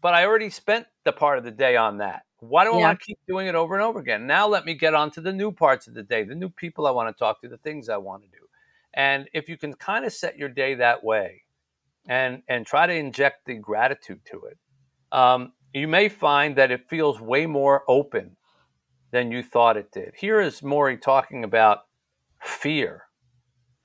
but 0.01 0.15
I 0.15 0.25
already 0.25 0.51
spent 0.51 0.87
the 1.05 1.13
part 1.13 1.39
of 1.39 1.45
the 1.45 1.51
day 1.51 1.77
on 1.77 1.99
that. 1.99 2.23
Why 2.39 2.65
do 2.65 2.73
I 2.73 2.79
want 2.79 2.99
to 2.99 3.05
keep 3.05 3.19
doing 3.29 3.49
it 3.49 3.55
over 3.55 3.75
and 3.75 3.85
over 3.85 3.99
again? 3.99 4.27
Now 4.27 4.49
let 4.49 4.65
me 4.65 4.73
get 4.73 4.95
on 4.95 5.11
to 5.13 5.21
the 5.21 5.33
new 5.33 5.53
parts 5.53 5.87
of 5.87 5.95
the 5.95 6.03
day, 6.03 6.25
the 6.25 6.35
new 6.35 6.49
people 6.49 6.87
I 6.87 6.91
want 6.91 7.15
to 7.15 7.19
talk 7.19 7.43
to, 7.43 7.49
the 7.49 7.59
things 7.59 7.91
I 7.91 7.99
want 7.99 8.23
to 8.23 8.29
do. 8.29 8.47
And 8.95 9.29
if 9.35 9.49
you 9.49 9.59
can 9.59 9.75
kind 9.75 10.07
of 10.07 10.13
set 10.13 10.39
your 10.39 10.49
day 10.49 10.75
that 10.75 11.05
way 11.05 11.43
and 12.07 12.43
and 12.49 12.67
try 12.67 12.87
to 12.87 12.95
inject 12.95 13.45
the 13.45 13.57
gratitude 13.57 14.21
to 14.31 14.45
it, 14.47 14.57
um, 15.13 15.53
you 15.75 15.89
may 15.89 16.09
find 16.09 16.57
that 16.57 16.71
it 16.71 16.89
feels 16.89 17.21
way 17.21 17.47
more 17.47 17.85
open 17.89 18.37
than 19.13 19.31
you 19.33 19.43
thought 19.43 19.77
it 19.77 19.91
did. 19.93 20.13
Here 20.17 20.41
is 20.41 20.61
Morrie 20.61 21.01
talking 21.01 21.45
about 21.45 21.81
fear 22.43 23.05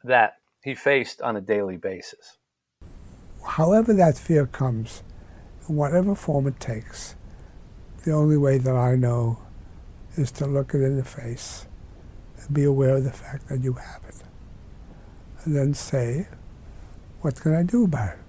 that 0.04 0.36
he 0.64 0.76
faced 0.76 1.22
on 1.22 1.36
a 1.38 1.42
daily 1.42 1.78
basis. 1.78 2.38
however 3.48 3.94
that 3.94 4.18
fear 4.18 4.46
comes, 4.48 5.04
in 5.70 5.76
whatever 5.76 6.16
form 6.16 6.48
it 6.48 6.60
takes, 6.60 7.16
the 8.04 8.12
only 8.12 8.38
way 8.38 8.58
that 8.58 8.76
I 8.76 8.96
know 8.96 9.40
is 10.18 10.32
to 10.34 10.46
look 10.48 10.74
it 10.74 10.82
in 10.82 10.98
the 10.98 11.04
face 11.06 11.66
and 12.38 12.54
be 12.54 12.64
aware 12.64 12.98
of 12.98 13.04
the 13.04 13.12
fact 13.12 13.50
that 13.50 13.64
you 13.64 13.74
have 13.74 14.04
it. 14.08 14.16
And 15.44 15.56
then 15.56 15.74
say, 15.74 16.28
what 17.22 17.40
can 17.40 17.54
I 17.56 17.64
do 17.64 17.86
about 17.86 18.14
it? 18.14 18.25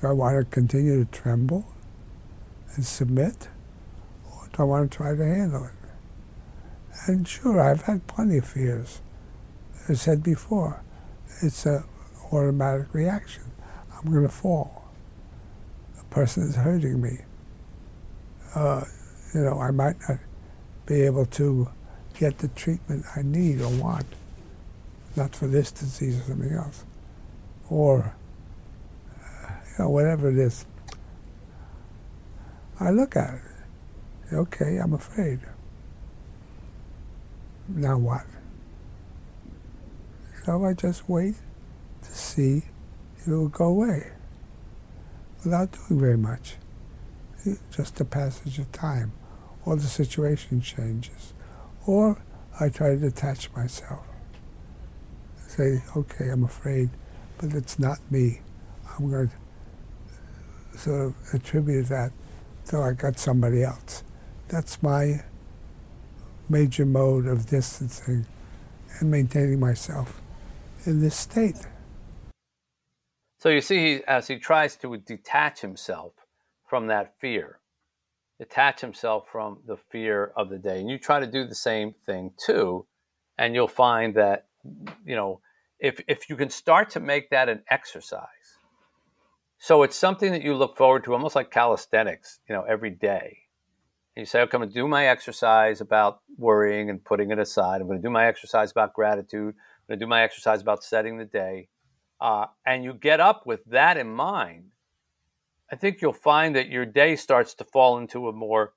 Do 0.00 0.06
I 0.06 0.12
want 0.12 0.38
to 0.38 0.44
continue 0.44 1.04
to 1.04 1.10
tremble 1.10 1.66
and 2.74 2.84
submit? 2.84 3.48
Or 4.24 4.48
do 4.52 4.62
I 4.62 4.64
want 4.64 4.90
to 4.90 4.96
try 4.96 5.14
to 5.14 5.24
handle 5.24 5.64
it? 5.64 5.72
And 7.06 7.26
sure, 7.28 7.60
I've 7.60 7.82
had 7.82 8.06
plenty 8.06 8.38
of 8.38 8.46
fears. 8.46 9.00
As 9.84 9.90
I 9.90 9.94
said 9.94 10.22
before, 10.22 10.82
it's 11.42 11.66
a 11.66 11.84
automatic 12.32 12.94
reaction. 12.94 13.42
I'm 13.92 14.10
going 14.10 14.22
to 14.22 14.28
fall. 14.28 14.84
A 16.00 16.04
person 16.04 16.44
is 16.44 16.56
hurting 16.56 17.00
me. 17.00 17.18
Uh, 18.54 18.84
you 19.34 19.40
know, 19.40 19.60
I 19.60 19.70
might 19.70 19.96
not 20.08 20.18
be 20.86 21.02
able 21.02 21.26
to 21.26 21.68
get 22.18 22.38
the 22.38 22.48
treatment 22.48 23.04
I 23.16 23.22
need 23.22 23.60
or 23.60 23.68
want, 23.68 24.06
not 25.16 25.34
for 25.34 25.46
this 25.46 25.70
disease 25.70 26.20
or 26.20 26.22
something 26.24 26.52
else, 26.52 26.84
or 27.68 28.14
whatever 29.88 30.30
it 30.30 30.38
is. 30.38 30.66
I 32.78 32.90
look 32.90 33.16
at 33.16 33.34
it. 33.34 34.34
Okay, 34.34 34.76
I'm 34.76 34.92
afraid. 34.92 35.40
Now 37.68 37.98
what? 37.98 38.26
So 40.44 40.64
I 40.64 40.72
just 40.72 41.08
wait 41.08 41.36
to 42.02 42.10
see 42.14 42.62
if 43.16 43.28
it 43.28 43.30
will 43.30 43.48
go 43.48 43.66
away 43.66 44.12
without 45.44 45.72
doing 45.72 46.00
very 46.00 46.16
much. 46.16 46.56
Just 47.70 47.96
the 47.96 48.04
passage 48.04 48.58
of 48.58 48.70
time, 48.72 49.12
or 49.64 49.76
the 49.76 49.82
situation 49.82 50.60
changes, 50.60 51.32
or 51.86 52.22
I 52.58 52.68
try 52.68 52.90
to 52.90 52.96
detach 52.96 53.50
myself. 53.52 54.04
Say, 55.46 55.82
okay, 55.96 56.28
I'm 56.28 56.44
afraid, 56.44 56.90
but 57.38 57.54
it's 57.54 57.78
not 57.78 57.98
me. 58.10 58.40
I'm 58.86 59.10
going 59.10 59.28
to 59.28 59.34
sort 60.76 61.06
of 61.06 61.14
attribute 61.34 61.88
that 61.88 62.12
to 62.66 62.78
I 62.78 62.92
got 62.92 63.18
somebody 63.18 63.62
else. 63.62 64.04
That's 64.48 64.82
my 64.82 65.22
major 66.48 66.84
mode 66.84 67.26
of 67.26 67.46
distancing 67.46 68.26
and 68.98 69.10
maintaining 69.10 69.60
myself 69.60 70.20
in 70.86 71.00
this 71.00 71.16
state. 71.16 71.66
So 73.38 73.48
you 73.48 73.60
see, 73.60 74.02
as 74.06 74.28
he 74.28 74.38
tries 74.38 74.76
to 74.76 74.96
detach 74.98 75.60
himself 75.60 76.12
from 76.68 76.88
that 76.88 77.18
fear, 77.18 77.60
detach 78.38 78.80
himself 78.80 79.28
from 79.30 79.58
the 79.66 79.76
fear 79.76 80.32
of 80.36 80.50
the 80.50 80.58
day, 80.58 80.80
and 80.80 80.90
you 80.90 80.98
try 80.98 81.20
to 81.20 81.26
do 81.26 81.46
the 81.46 81.54
same 81.54 81.94
thing 82.04 82.32
too, 82.44 82.86
and 83.38 83.54
you'll 83.54 83.68
find 83.68 84.14
that, 84.14 84.46
you 85.06 85.16
know, 85.16 85.40
if 85.78 86.02
if 86.06 86.28
you 86.28 86.36
can 86.36 86.50
start 86.50 86.90
to 86.90 87.00
make 87.00 87.30
that 87.30 87.48
an 87.48 87.62
exercise, 87.70 88.39
so 89.62 89.82
it's 89.82 89.94
something 89.94 90.32
that 90.32 90.42
you 90.42 90.54
look 90.54 90.78
forward 90.78 91.04
to, 91.04 91.12
almost 91.12 91.36
like 91.36 91.50
calisthenics, 91.50 92.40
you 92.48 92.54
know, 92.54 92.62
every 92.62 92.88
day. 92.88 93.40
And 94.16 94.22
you 94.22 94.24
say, 94.24 94.40
okay, 94.40 94.56
I'm 94.56 94.62
going 94.62 94.70
to 94.70 94.74
do 94.74 94.88
my 94.88 95.06
exercise 95.06 95.82
about 95.82 96.22
worrying 96.38 96.88
and 96.88 97.04
putting 97.04 97.30
it 97.30 97.38
aside. 97.38 97.82
I'm 97.82 97.86
going 97.86 98.00
to 98.00 98.02
do 98.02 98.10
my 98.10 98.26
exercise 98.26 98.70
about 98.70 98.94
gratitude. 98.94 99.54
I'm 99.54 99.86
going 99.86 100.00
to 100.00 100.04
do 100.04 100.08
my 100.08 100.22
exercise 100.22 100.62
about 100.62 100.82
setting 100.82 101.18
the 101.18 101.26
day. 101.26 101.68
Uh, 102.22 102.46
and 102.64 102.82
you 102.82 102.94
get 102.94 103.20
up 103.20 103.46
with 103.46 103.62
that 103.66 103.98
in 103.98 104.08
mind, 104.08 104.70
I 105.70 105.76
think 105.76 106.00
you'll 106.00 106.14
find 106.14 106.56
that 106.56 106.70
your 106.70 106.86
day 106.86 107.14
starts 107.14 107.52
to 107.56 107.64
fall 107.64 107.98
into 107.98 108.28
a 108.28 108.32
more 108.32 108.72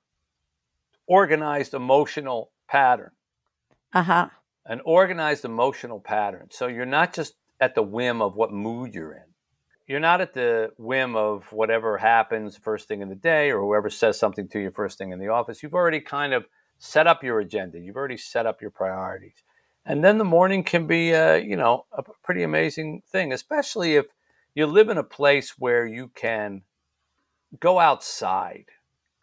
organized 1.06 1.72
emotional 1.72 2.50
pattern. 2.68 3.12
Uh 3.94 4.02
huh. 4.02 4.28
An 4.66 4.82
organized 4.84 5.46
emotional 5.46 5.98
pattern. 5.98 6.48
So 6.50 6.66
you're 6.66 6.84
not 6.84 7.14
just 7.14 7.36
at 7.58 7.74
the 7.74 7.82
whim 7.82 8.20
of 8.20 8.36
what 8.36 8.52
mood 8.52 8.92
you're 8.92 9.14
in. 9.14 9.33
You're 9.86 10.00
not 10.00 10.22
at 10.22 10.32
the 10.32 10.72
whim 10.78 11.14
of 11.14 11.52
whatever 11.52 11.98
happens 11.98 12.56
first 12.56 12.88
thing 12.88 13.02
in 13.02 13.10
the 13.10 13.14
day 13.14 13.50
or 13.50 13.60
whoever 13.60 13.90
says 13.90 14.18
something 14.18 14.48
to 14.48 14.58
you 14.58 14.70
first 14.70 14.96
thing 14.96 15.10
in 15.10 15.18
the 15.18 15.28
office. 15.28 15.62
You've 15.62 15.74
already 15.74 16.00
kind 16.00 16.32
of 16.32 16.46
set 16.78 17.06
up 17.06 17.22
your 17.22 17.40
agenda. 17.40 17.78
You've 17.78 17.96
already 17.96 18.16
set 18.16 18.46
up 18.46 18.62
your 18.62 18.70
priorities. 18.70 19.42
And 19.84 20.02
then 20.02 20.16
the 20.16 20.24
morning 20.24 20.64
can 20.64 20.86
be, 20.86 21.10
a, 21.10 21.38
you 21.38 21.56
know, 21.56 21.84
a 21.92 22.02
pretty 22.22 22.42
amazing 22.42 23.02
thing, 23.06 23.32
especially 23.32 23.96
if 23.96 24.06
you 24.54 24.66
live 24.66 24.88
in 24.88 24.96
a 24.96 25.04
place 25.04 25.58
where 25.58 25.86
you 25.86 26.08
can 26.14 26.62
go 27.60 27.78
outside 27.78 28.66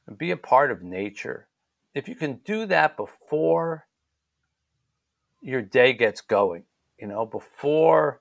and 0.05 0.17
be 0.17 0.29
a 0.29 0.37
part 0.37 0.71
of 0.71 0.83
nature. 0.83 1.47
If 1.95 2.07
you 2.07 2.15
can 2.15 2.41
do 2.45 2.67
that 2.67 2.95
before 2.95 3.87
your 5.41 5.63
day 5.63 5.93
gets 5.93 6.21
going, 6.21 6.65
you 6.99 7.07
know, 7.07 7.25
before 7.25 8.20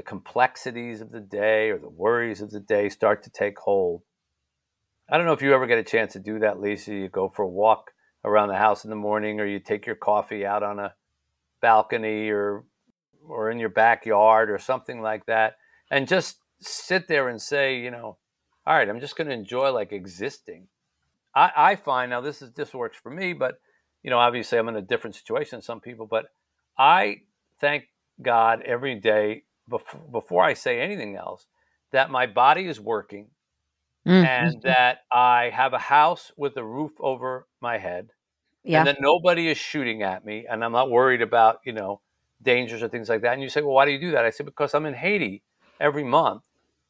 the 0.00 0.04
complexities 0.04 1.02
of 1.02 1.12
the 1.12 1.20
day 1.20 1.68
or 1.68 1.76
the 1.76 1.86
worries 1.86 2.40
of 2.40 2.50
the 2.50 2.58
day 2.58 2.88
start 2.88 3.22
to 3.22 3.28
take 3.28 3.58
hold. 3.58 4.00
I 5.10 5.18
don't 5.18 5.26
know 5.26 5.34
if 5.34 5.42
you 5.42 5.52
ever 5.52 5.66
get 5.66 5.76
a 5.76 5.84
chance 5.84 6.14
to 6.14 6.18
do 6.18 6.38
that, 6.38 6.58
Lisa. 6.58 6.94
You 6.94 7.10
go 7.10 7.28
for 7.28 7.42
a 7.42 7.48
walk 7.48 7.90
around 8.24 8.48
the 8.48 8.56
house 8.56 8.82
in 8.82 8.88
the 8.88 8.96
morning 8.96 9.40
or 9.40 9.46
you 9.46 9.58
take 9.58 9.84
your 9.84 9.96
coffee 9.96 10.46
out 10.46 10.62
on 10.62 10.78
a 10.78 10.94
balcony 11.60 12.30
or 12.30 12.64
or 13.28 13.50
in 13.50 13.58
your 13.58 13.68
backyard 13.68 14.50
or 14.50 14.58
something 14.58 15.02
like 15.02 15.26
that 15.26 15.56
and 15.90 16.08
just 16.08 16.38
sit 16.60 17.06
there 17.06 17.28
and 17.28 17.42
say 17.42 17.78
you 17.78 17.90
know 17.90 18.16
all 18.66 18.74
right 18.74 18.88
i'm 18.88 19.00
just 19.00 19.16
going 19.16 19.28
to 19.28 19.34
enjoy 19.34 19.70
like 19.70 19.92
existing 19.92 20.66
I, 21.34 21.50
I 21.54 21.76
find 21.76 22.08
now 22.08 22.22
this 22.22 22.40
is 22.40 22.52
this 22.52 22.72
works 22.72 22.96
for 22.96 23.10
me 23.10 23.34
but 23.34 23.60
you 24.02 24.08
know 24.08 24.18
obviously 24.18 24.58
i'm 24.58 24.68
in 24.68 24.76
a 24.76 24.82
different 24.82 25.16
situation 25.16 25.58
than 25.58 25.62
some 25.62 25.80
people 25.80 26.06
but 26.06 26.30
i 26.78 27.20
thank 27.60 27.84
god 28.22 28.62
every 28.62 28.94
day 28.94 29.44
before, 29.70 30.00
before 30.12 30.44
i 30.44 30.52
say 30.52 30.80
anything 30.80 31.16
else 31.16 31.46
that 31.92 32.10
my 32.10 32.26
body 32.26 32.66
is 32.66 32.78
working 32.78 33.28
mm-hmm. 34.06 34.24
and 34.24 34.62
that 34.62 34.98
i 35.12 35.50
have 35.54 35.72
a 35.72 35.78
house 35.78 36.32
with 36.36 36.56
a 36.56 36.64
roof 36.64 36.92
over 37.00 37.46
my 37.62 37.78
head 37.78 38.10
yeah. 38.64 38.78
and 38.78 38.88
that 38.88 39.00
nobody 39.00 39.48
is 39.48 39.58
shooting 39.58 40.02
at 40.02 40.24
me 40.24 40.46
and 40.48 40.64
I'm 40.64 40.72
not 40.72 40.90
worried 40.90 41.22
about, 41.22 41.60
you 41.64 41.72
know, 41.72 42.00
dangers 42.42 42.82
or 42.82 42.88
things 42.88 43.08
like 43.08 43.22
that. 43.22 43.34
And 43.34 43.42
you 43.42 43.48
say, 43.48 43.62
well, 43.62 43.74
why 43.74 43.84
do 43.84 43.92
you 43.92 44.00
do 44.00 44.12
that? 44.12 44.24
I 44.24 44.30
said, 44.30 44.46
because 44.46 44.74
I'm 44.74 44.86
in 44.86 44.94
Haiti 44.94 45.42
every 45.78 46.04
month 46.04 46.42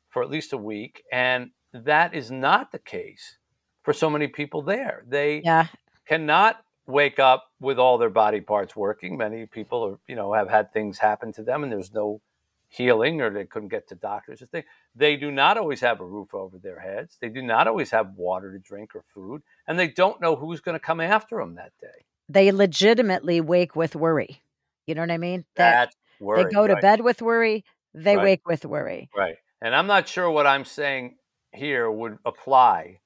for 0.09 0.23
at 0.23 0.31
least 0.31 0.53
a 0.53 0.59
week. 0.59 1.03
And 1.12 1.51
that 1.73 2.14
is 2.14 2.31
not 2.31 2.73
the 2.73 2.79
case 2.79 3.38
for 3.83 3.93
so 3.93 4.11
many 4.11 4.27
people 4.27 4.62
there. 4.62 5.05
They 5.09 5.43
yeah. 5.45 5.66
cannot 6.07 6.62
wake 6.87 7.19
up 7.19 7.47
with 7.61 7.79
all 7.79 7.99
their 7.99 8.11
body 8.11 8.40
parts 8.40 8.75
working. 8.75 9.16
Many 9.16 9.47
people 9.47 9.85
are, 9.85 9.99
you 10.09 10.16
know, 10.16 10.33
have 10.33 10.51
had 10.51 10.73
things 10.73 10.99
happen 10.99 11.33
to 11.35 11.43
them 11.43 11.62
and 11.62 11.73
there's 11.73 11.93
no 11.93 12.21
healing 12.70 13.20
or 13.20 13.30
they 13.30 13.44
couldn't 13.44 13.68
get 13.68 13.88
to 13.88 13.94
doctors. 13.94 14.42
They 14.50 14.64
they 14.94 15.16
do 15.16 15.30
not 15.30 15.59
always 15.59 15.80
have 15.80 16.00
a 16.00 16.04
roof 16.04 16.33
over 16.33 16.56
their 16.56 16.78
heads. 16.78 17.18
They 17.20 17.28
do 17.28 17.42
not 17.42 17.68
always 17.68 17.90
have 17.90 18.14
water 18.16 18.52
to 18.52 18.59
drink 18.59 18.94
or 18.94 19.04
food. 19.09 19.42
And 19.66 19.78
they 19.78 19.88
don't 19.88 20.20
know 20.20 20.37
who's 20.37 20.61
going 20.61 20.76
to 20.76 20.80
come 20.80 21.00
after 21.00 21.37
them 21.38 21.56
that 21.56 21.72
day. 21.80 22.06
They 22.28 22.52
legitimately 22.52 23.40
wake 23.40 23.74
with 23.74 23.96
worry. 23.96 24.40
You 24.87 24.94
know 24.94 25.02
what 25.02 25.11
I 25.11 25.18
mean? 25.18 25.44
That, 25.56 25.72
That's 25.72 25.96
worry. 26.20 26.44
They 26.44 26.50
go 26.50 26.66
to 26.66 26.74
right. 26.74 26.83
bed 26.83 27.00
with 27.00 27.20
worry. 27.20 27.64
They 27.92 28.16
right. 28.16 28.24
wake 28.24 28.48
with 28.48 28.64
worry. 28.64 29.11
Right. 29.14 29.37
And 29.61 29.74
I'm 29.74 29.88
not 29.88 30.09
sure 30.09 30.30
what 30.30 30.46
I'm 30.46 30.64
saying 30.64 31.16
here 31.52 31.90
would 31.90 32.18
apply 32.24 33.00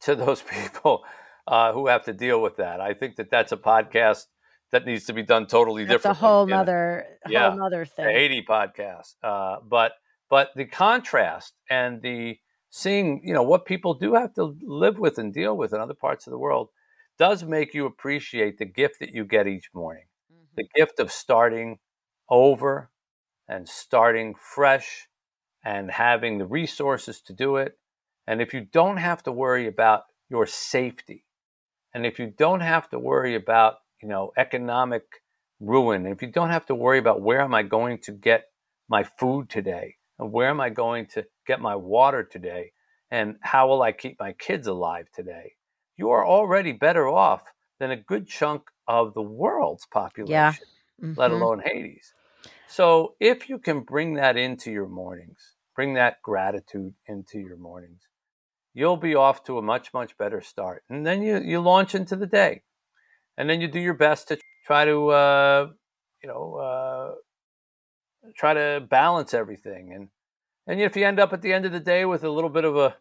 to 0.00 0.16
those 0.16 0.42
people 0.64 1.04
uh, 1.46 1.72
who 1.72 1.86
have 1.86 2.04
to 2.04 2.12
deal 2.12 2.42
with 2.42 2.56
that. 2.56 2.80
I 2.80 2.92
think 2.94 3.16
that 3.16 3.30
that's 3.30 3.52
a 3.52 3.56
podcast 3.56 4.26
that 4.76 4.84
needs 4.84 5.06
to 5.06 5.14
be 5.14 5.22
done 5.22 5.46
totally 5.46 5.84
That's 5.84 6.02
different. 6.02 6.18
a 6.18 6.20
whole 6.20 6.52
other, 6.52 7.06
yeah. 7.26 7.48
whole 7.48 7.58
nother 7.58 7.86
thing. 7.86 8.04
The 8.04 8.12
Haiti 8.12 8.44
podcast, 8.46 9.14
uh, 9.22 9.56
but 9.66 9.92
but 10.28 10.50
the 10.54 10.66
contrast 10.66 11.54
and 11.70 12.02
the 12.02 12.36
seeing, 12.68 13.22
you 13.24 13.32
know, 13.32 13.42
what 13.42 13.64
people 13.64 13.94
do 13.94 14.12
have 14.14 14.34
to 14.34 14.54
live 14.62 14.98
with 14.98 15.16
and 15.16 15.32
deal 15.32 15.56
with 15.56 15.72
in 15.72 15.80
other 15.80 15.94
parts 15.94 16.26
of 16.26 16.30
the 16.30 16.38
world 16.38 16.68
does 17.18 17.42
make 17.42 17.72
you 17.72 17.86
appreciate 17.86 18.58
the 18.58 18.66
gift 18.66 19.00
that 19.00 19.14
you 19.14 19.24
get 19.24 19.46
each 19.46 19.70
morning, 19.72 20.04
mm-hmm. 20.30 20.44
the 20.56 20.68
gift 20.74 21.00
of 21.00 21.10
starting 21.10 21.78
over 22.28 22.90
and 23.48 23.66
starting 23.66 24.34
fresh 24.34 25.08
and 25.64 25.90
having 25.90 26.36
the 26.36 26.44
resources 26.44 27.22
to 27.22 27.32
do 27.32 27.56
it. 27.56 27.78
And 28.26 28.42
if 28.42 28.52
you 28.52 28.60
don't 28.60 28.98
have 28.98 29.22
to 29.22 29.32
worry 29.32 29.66
about 29.68 30.02
your 30.28 30.44
safety, 30.44 31.24
and 31.94 32.04
if 32.04 32.18
you 32.18 32.26
don't 32.26 32.60
have 32.60 32.90
to 32.90 32.98
worry 32.98 33.36
about 33.36 33.76
you 34.02 34.08
know, 34.08 34.32
economic 34.36 35.02
ruin, 35.60 36.06
if 36.06 36.22
you 36.22 36.28
don't 36.30 36.50
have 36.50 36.66
to 36.66 36.74
worry 36.74 36.98
about 36.98 37.22
where 37.22 37.40
am 37.40 37.54
I 37.54 37.62
going 37.62 37.98
to 38.02 38.12
get 38.12 38.44
my 38.88 39.02
food 39.02 39.48
today, 39.48 39.96
and 40.18 40.32
where 40.32 40.48
am 40.48 40.60
I 40.60 40.70
going 40.70 41.06
to 41.06 41.26
get 41.46 41.60
my 41.60 41.76
water 41.76 42.22
today, 42.22 42.72
and 43.10 43.36
how 43.40 43.68
will 43.68 43.82
I 43.82 43.92
keep 43.92 44.18
my 44.18 44.32
kids 44.32 44.66
alive 44.66 45.08
today, 45.14 45.52
you 45.96 46.10
are 46.10 46.26
already 46.26 46.72
better 46.72 47.08
off 47.08 47.42
than 47.78 47.90
a 47.90 47.96
good 47.96 48.26
chunk 48.26 48.62
of 48.88 49.14
the 49.14 49.22
world's 49.22 49.86
population, 49.86 50.32
yeah. 50.32 50.52
mm-hmm. 51.02 51.18
let 51.18 51.30
alone 51.30 51.62
Hades. 51.64 52.12
So 52.68 53.14
if 53.20 53.48
you 53.48 53.58
can 53.58 53.80
bring 53.80 54.14
that 54.14 54.36
into 54.36 54.70
your 54.70 54.88
mornings, 54.88 55.54
bring 55.74 55.94
that 55.94 56.22
gratitude 56.22 56.94
into 57.06 57.38
your 57.38 57.56
mornings, 57.56 58.02
you'll 58.74 58.96
be 58.96 59.14
off 59.14 59.44
to 59.44 59.58
a 59.58 59.62
much, 59.62 59.94
much 59.94 60.16
better 60.18 60.40
start. 60.40 60.84
And 60.90 61.06
then 61.06 61.22
you, 61.22 61.38
you 61.38 61.60
launch 61.60 61.94
into 61.94 62.16
the 62.16 62.26
day 62.26 62.62
and 63.36 63.48
then 63.48 63.60
you 63.60 63.68
do 63.68 63.80
your 63.80 63.94
best 63.94 64.28
to 64.28 64.38
try 64.66 64.84
to 64.84 65.08
uh, 65.08 65.68
you 66.22 66.28
know 66.28 66.54
uh, 66.54 67.14
try 68.36 68.54
to 68.54 68.84
balance 68.88 69.34
everything 69.34 69.92
and 69.92 70.08
and 70.66 70.80
if 70.80 70.96
you 70.96 71.04
end 71.04 71.20
up 71.20 71.32
at 71.32 71.42
the 71.42 71.52
end 71.52 71.64
of 71.64 71.72
the 71.72 71.80
day 71.80 72.04
with 72.04 72.24
a 72.24 72.30
little 72.30 72.50
bit 72.50 72.64
of 72.64 72.76
a 72.76 72.96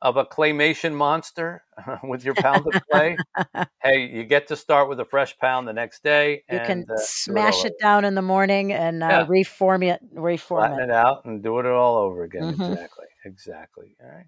of 0.00 0.16
a 0.16 0.24
claymation 0.24 0.94
monster 0.94 1.64
with 2.04 2.24
your 2.24 2.34
pound 2.34 2.64
of 2.72 2.80
clay 2.90 3.16
hey 3.82 4.06
you 4.06 4.24
get 4.24 4.46
to 4.46 4.56
start 4.56 4.88
with 4.88 5.00
a 5.00 5.04
fresh 5.04 5.36
pound 5.38 5.66
the 5.66 5.72
next 5.72 6.02
day 6.04 6.42
you 6.50 6.60
can 6.60 6.84
uh, 6.88 6.96
smash 6.98 7.64
it, 7.64 7.72
it, 7.72 7.80
down 7.80 8.04
in 8.04 8.14
the 8.14 8.22
morning 8.22 8.72
and 8.72 9.02
uh, 9.02 9.06
yeah. 9.08 9.26
reform 9.28 9.82
it 9.82 10.00
reform 10.12 10.60
Flatten 10.60 10.80
it. 10.80 10.84
it 10.84 10.90
out 10.90 11.24
and 11.24 11.42
do 11.42 11.58
it 11.58 11.66
all 11.66 11.96
over 11.96 12.22
again 12.22 12.42
mm-hmm. 12.42 12.62
exactly 12.62 13.06
exactly 13.24 13.96
all 14.00 14.08
right 14.08 14.26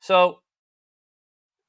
so 0.00 0.40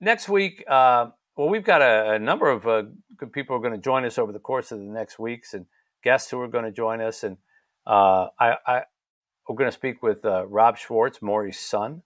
next 0.01 0.27
week 0.27 0.63
uh, 0.67 1.07
well, 1.37 1.49
we've 1.49 1.63
got 1.63 1.83
a, 1.83 2.13
a 2.13 2.19
number 2.19 2.49
of 2.49 2.67
uh, 2.67 2.83
good 3.15 3.31
people 3.31 3.55
who 3.55 3.59
are 3.59 3.69
going 3.69 3.79
to 3.79 3.83
join 3.83 4.03
us 4.05 4.17
over 4.17 4.31
the 4.31 4.39
course 4.39 4.71
of 4.71 4.79
the 4.79 4.85
next 4.85 5.19
weeks, 5.19 5.53
and 5.53 5.67
guests 6.03 6.31
who 6.31 6.41
are 6.41 6.47
going 6.47 6.65
to 6.65 6.71
join 6.71 6.99
us. 6.99 7.23
And 7.23 7.37
uh, 7.85 8.27
I, 8.39 8.55
I, 8.65 8.81
we're 9.47 9.55
going 9.55 9.69
to 9.69 9.75
speak 9.75 10.01
with 10.01 10.25
uh, 10.25 10.47
Rob 10.47 10.77
Schwartz, 10.77 11.21
Morrie's 11.21 11.59
son, 11.59 12.01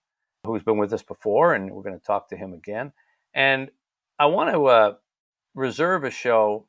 who's 0.46 0.64
been 0.64 0.78
with 0.78 0.92
us 0.92 1.02
before, 1.02 1.56
and 1.56 1.72
we're 1.72 1.82
going 1.82 1.98
to 1.98 2.06
talk 2.06 2.28
to 2.30 2.36
him 2.36 2.54
again. 2.54 2.92
And 3.34 3.72
I 4.20 4.26
want 4.26 4.54
to 4.54 4.66
uh, 4.66 4.94
reserve 5.56 6.04
a 6.04 6.12
show 6.12 6.68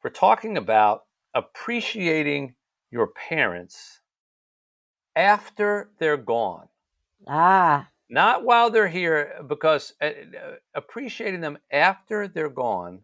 for 0.00 0.08
talking 0.08 0.56
about 0.56 1.02
appreciating 1.34 2.54
your 2.92 3.08
parents 3.08 4.00
after 5.16 5.90
they're 5.98 6.16
gone. 6.16 6.68
Ah 7.26 7.88
not 8.08 8.44
while 8.44 8.70
they're 8.70 8.88
here, 8.88 9.34
because 9.48 9.94
uh, 10.02 10.06
uh, 10.06 10.10
appreciating 10.74 11.40
them 11.40 11.58
after 11.72 12.28
they're 12.28 12.48
gone 12.48 13.00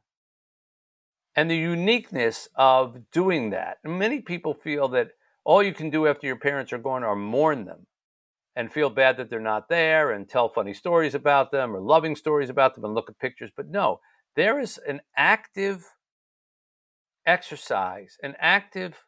and 1.37 1.51
the 1.51 1.57
uniqueness 1.57 2.49
of 2.57 2.99
doing 3.13 3.51
that. 3.51 3.79
Many 3.85 4.21
people 4.21 4.55
feel 4.55 4.89
that 4.89 5.13
all 5.45 5.63
you 5.63 5.75
can 5.75 5.91
do 5.91 6.07
after 6.07 6.27
your 6.27 6.37
parents 6.37 6.73
are 6.73 6.79
gone 6.79 7.05
are 7.05 7.17
mourn 7.17 7.65
them. 7.65 7.87
and 8.57 8.73
feel 8.73 8.91
bad 8.91 9.17
that 9.17 9.31
they're 9.31 9.41
not 9.41 9.69
there 9.69 10.11
and 10.13 10.29
tell 10.29 10.49
funny 10.49 10.75
stories 10.75 11.15
about 11.15 11.51
them 11.51 11.75
or 11.75 11.81
loving 11.81 12.17
stories 12.17 12.51
about 12.51 12.75
them 12.75 12.85
and 12.85 12.95
look 12.95 13.09
at 13.09 13.19
pictures. 13.19 13.51
But 13.57 13.69
no, 13.69 14.01
there 14.37 14.61
is 14.61 14.79
an 14.87 15.01
active 15.17 15.87
exercise, 17.27 18.19
an 18.23 18.35
active 18.39 19.07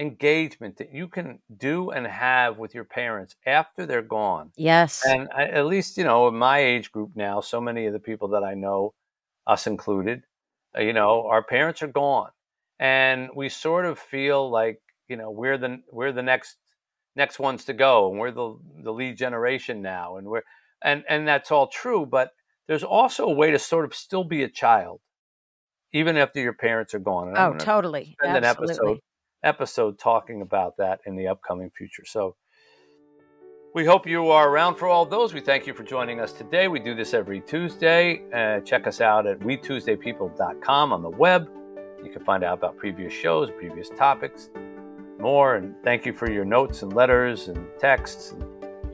engagement 0.00 0.78
that 0.78 0.92
you 0.92 1.06
can 1.06 1.38
do 1.54 1.90
and 1.90 2.06
have 2.06 2.56
with 2.58 2.74
your 2.74 2.84
parents 2.84 3.36
after 3.46 3.84
they're 3.84 4.00
gone. 4.00 4.50
Yes. 4.56 5.02
And 5.06 5.28
I, 5.36 5.44
at 5.44 5.66
least, 5.66 5.98
you 5.98 6.04
know, 6.04 6.26
in 6.26 6.34
my 6.34 6.58
age 6.58 6.90
group 6.90 7.10
now, 7.14 7.40
so 7.40 7.60
many 7.60 7.86
of 7.86 7.92
the 7.92 7.98
people 7.98 8.28
that 8.28 8.42
I 8.42 8.54
know, 8.54 8.94
us 9.46 9.66
included, 9.66 10.22
uh, 10.76 10.80
you 10.80 10.94
know, 10.94 11.26
our 11.26 11.44
parents 11.44 11.82
are 11.82 11.88
gone. 11.88 12.30
And 12.78 13.28
we 13.36 13.50
sort 13.50 13.84
of 13.84 13.98
feel 13.98 14.50
like, 14.50 14.80
you 15.06 15.16
know, 15.16 15.30
we're 15.30 15.58
the 15.58 15.82
we're 15.92 16.12
the 16.12 16.22
next 16.22 16.56
next 17.14 17.38
ones 17.38 17.66
to 17.66 17.74
go 17.74 18.10
and 18.10 18.18
we're 18.18 18.30
the 18.30 18.56
the 18.82 18.92
lead 18.92 19.18
generation 19.18 19.82
now 19.82 20.16
and 20.16 20.26
we're 20.26 20.42
and 20.82 21.04
and 21.08 21.28
that's 21.28 21.50
all 21.50 21.66
true, 21.66 22.06
but 22.06 22.30
there's 22.68 22.84
also 22.84 23.26
a 23.26 23.34
way 23.34 23.50
to 23.50 23.58
sort 23.58 23.84
of 23.84 23.94
still 23.94 24.24
be 24.24 24.44
a 24.44 24.48
child 24.48 25.00
even 25.92 26.16
after 26.16 26.40
your 26.40 26.54
parents 26.54 26.94
are 26.94 27.00
gone. 27.00 27.28
And 27.28 27.36
oh, 27.36 27.54
totally. 27.58 28.16
Spend 28.22 28.44
Absolutely. 28.44 28.74
an 28.74 28.78
episode 28.78 29.00
episode 29.42 29.98
talking 29.98 30.42
about 30.42 30.76
that 30.78 31.00
in 31.06 31.16
the 31.16 31.28
upcoming 31.28 31.70
future. 31.70 32.04
So 32.04 32.36
we 33.72 33.84
hope 33.84 34.06
you 34.06 34.28
are 34.28 34.50
around 34.50 34.76
for 34.76 34.88
all 34.88 35.06
those. 35.06 35.32
We 35.32 35.40
thank 35.40 35.66
you 35.66 35.74
for 35.74 35.84
joining 35.84 36.20
us 36.20 36.32
today. 36.32 36.66
We 36.66 36.80
do 36.80 36.94
this 36.94 37.14
every 37.14 37.40
Tuesday. 37.40 38.22
Uh, 38.34 38.60
check 38.60 38.86
us 38.86 39.00
out 39.00 39.26
at 39.26 39.38
wetuesdaypeople.com 39.40 40.92
on 40.92 41.02
the 41.02 41.10
web. 41.10 41.48
You 42.02 42.10
can 42.10 42.24
find 42.24 42.42
out 42.42 42.58
about 42.58 42.76
previous 42.76 43.12
shows, 43.12 43.50
previous 43.50 43.88
topics, 43.90 44.50
more. 45.20 45.56
And 45.56 45.74
thank 45.84 46.04
you 46.04 46.12
for 46.12 46.30
your 46.30 46.44
notes 46.44 46.82
and 46.82 46.92
letters 46.94 47.48
and 47.48 47.66
texts 47.78 48.32
and 48.32 48.44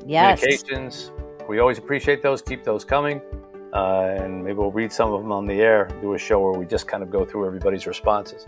yes. 0.06 0.40
communications. 0.40 1.12
We 1.48 1.60
always 1.60 1.78
appreciate 1.78 2.22
those. 2.22 2.42
Keep 2.42 2.64
those 2.64 2.84
coming. 2.84 3.22
Uh, 3.76 4.16
and 4.16 4.42
maybe 4.42 4.54
we'll 4.54 4.72
read 4.72 4.90
some 4.90 5.12
of 5.12 5.20
them 5.20 5.30
on 5.30 5.46
the 5.46 5.60
air, 5.60 5.86
do 6.00 6.14
a 6.14 6.18
show 6.18 6.40
where 6.40 6.58
we 6.58 6.64
just 6.64 6.88
kind 6.88 7.02
of 7.02 7.10
go 7.10 7.26
through 7.26 7.46
everybody's 7.46 7.86
responses. 7.86 8.46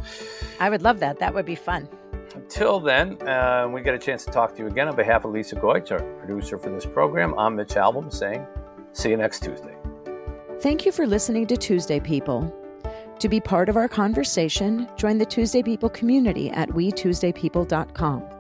I 0.59 0.71
would 0.71 0.81
love 0.81 1.01
that. 1.01 1.19
That 1.19 1.35
would 1.35 1.45
be 1.45 1.55
fun. 1.55 1.87
Until 2.35 2.81
then, 2.81 3.21
uh, 3.29 3.69
we 3.71 3.83
get 3.83 3.95
a 3.95 3.99
chance 3.99 4.25
to 4.25 4.31
talk 4.31 4.55
to 4.57 4.63
you 4.63 4.69
again 4.69 4.89
on 4.89 4.97
behalf 4.97 5.27
of 5.27 5.33
Lisa 5.33 5.57
Goetz, 5.57 5.91
our 5.91 6.01
producer 6.01 6.59
for 6.59 6.71
this 6.71 6.87
program. 6.87 7.39
I'm 7.39 7.57
Mitch 7.57 7.75
Albom 7.75 8.11
saying, 8.11 8.47
see 8.95 9.11
you 9.11 9.19
next 9.19 9.43
Tuesday. 9.43 9.77
Thank 10.61 10.87
you 10.87 10.93
for 10.93 11.07
listening 11.07 11.47
to 11.49 11.59
Tuesday 11.59 12.01
People. 12.01 12.55
To 13.19 13.29
be 13.29 13.39
part 13.39 13.69
of 13.69 13.77
our 13.77 13.89
conversation, 13.89 14.89
join 14.97 15.19
the 15.19 15.27
Tuesday 15.27 15.63
People 15.63 15.91
community 15.91 16.49
at 16.51 16.71
wetuesdaypeople.com. 16.71 18.38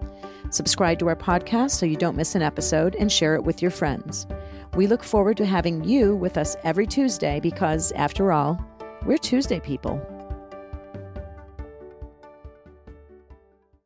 Subscribe 0.51 0.99
to 0.99 1.09
our 1.09 1.17
podcast 1.17 1.73
so 1.73 1.87
you 1.87 1.97
don't 1.97 2.17
miss 2.17 2.35
an 2.35 2.43
episode 2.43 2.97
and 2.97 3.11
share 3.11 3.35
it 3.35 3.45
with 3.45 3.63
your 3.63 3.71
friends. 3.71 4.27
We 4.75 4.87
look 4.87 5.03
forward 5.03 5.37
to 5.39 5.47
having 5.47 5.85
you 5.85 6.15
with 6.17 6.37
us 6.39 6.57
every 6.65 6.87
Tuesday 6.87 7.41
because, 7.41 7.93
after 7.93 8.33
all, 8.33 8.59
we're 9.05 9.19
Tuesday 9.19 9.61
people. 9.61 10.18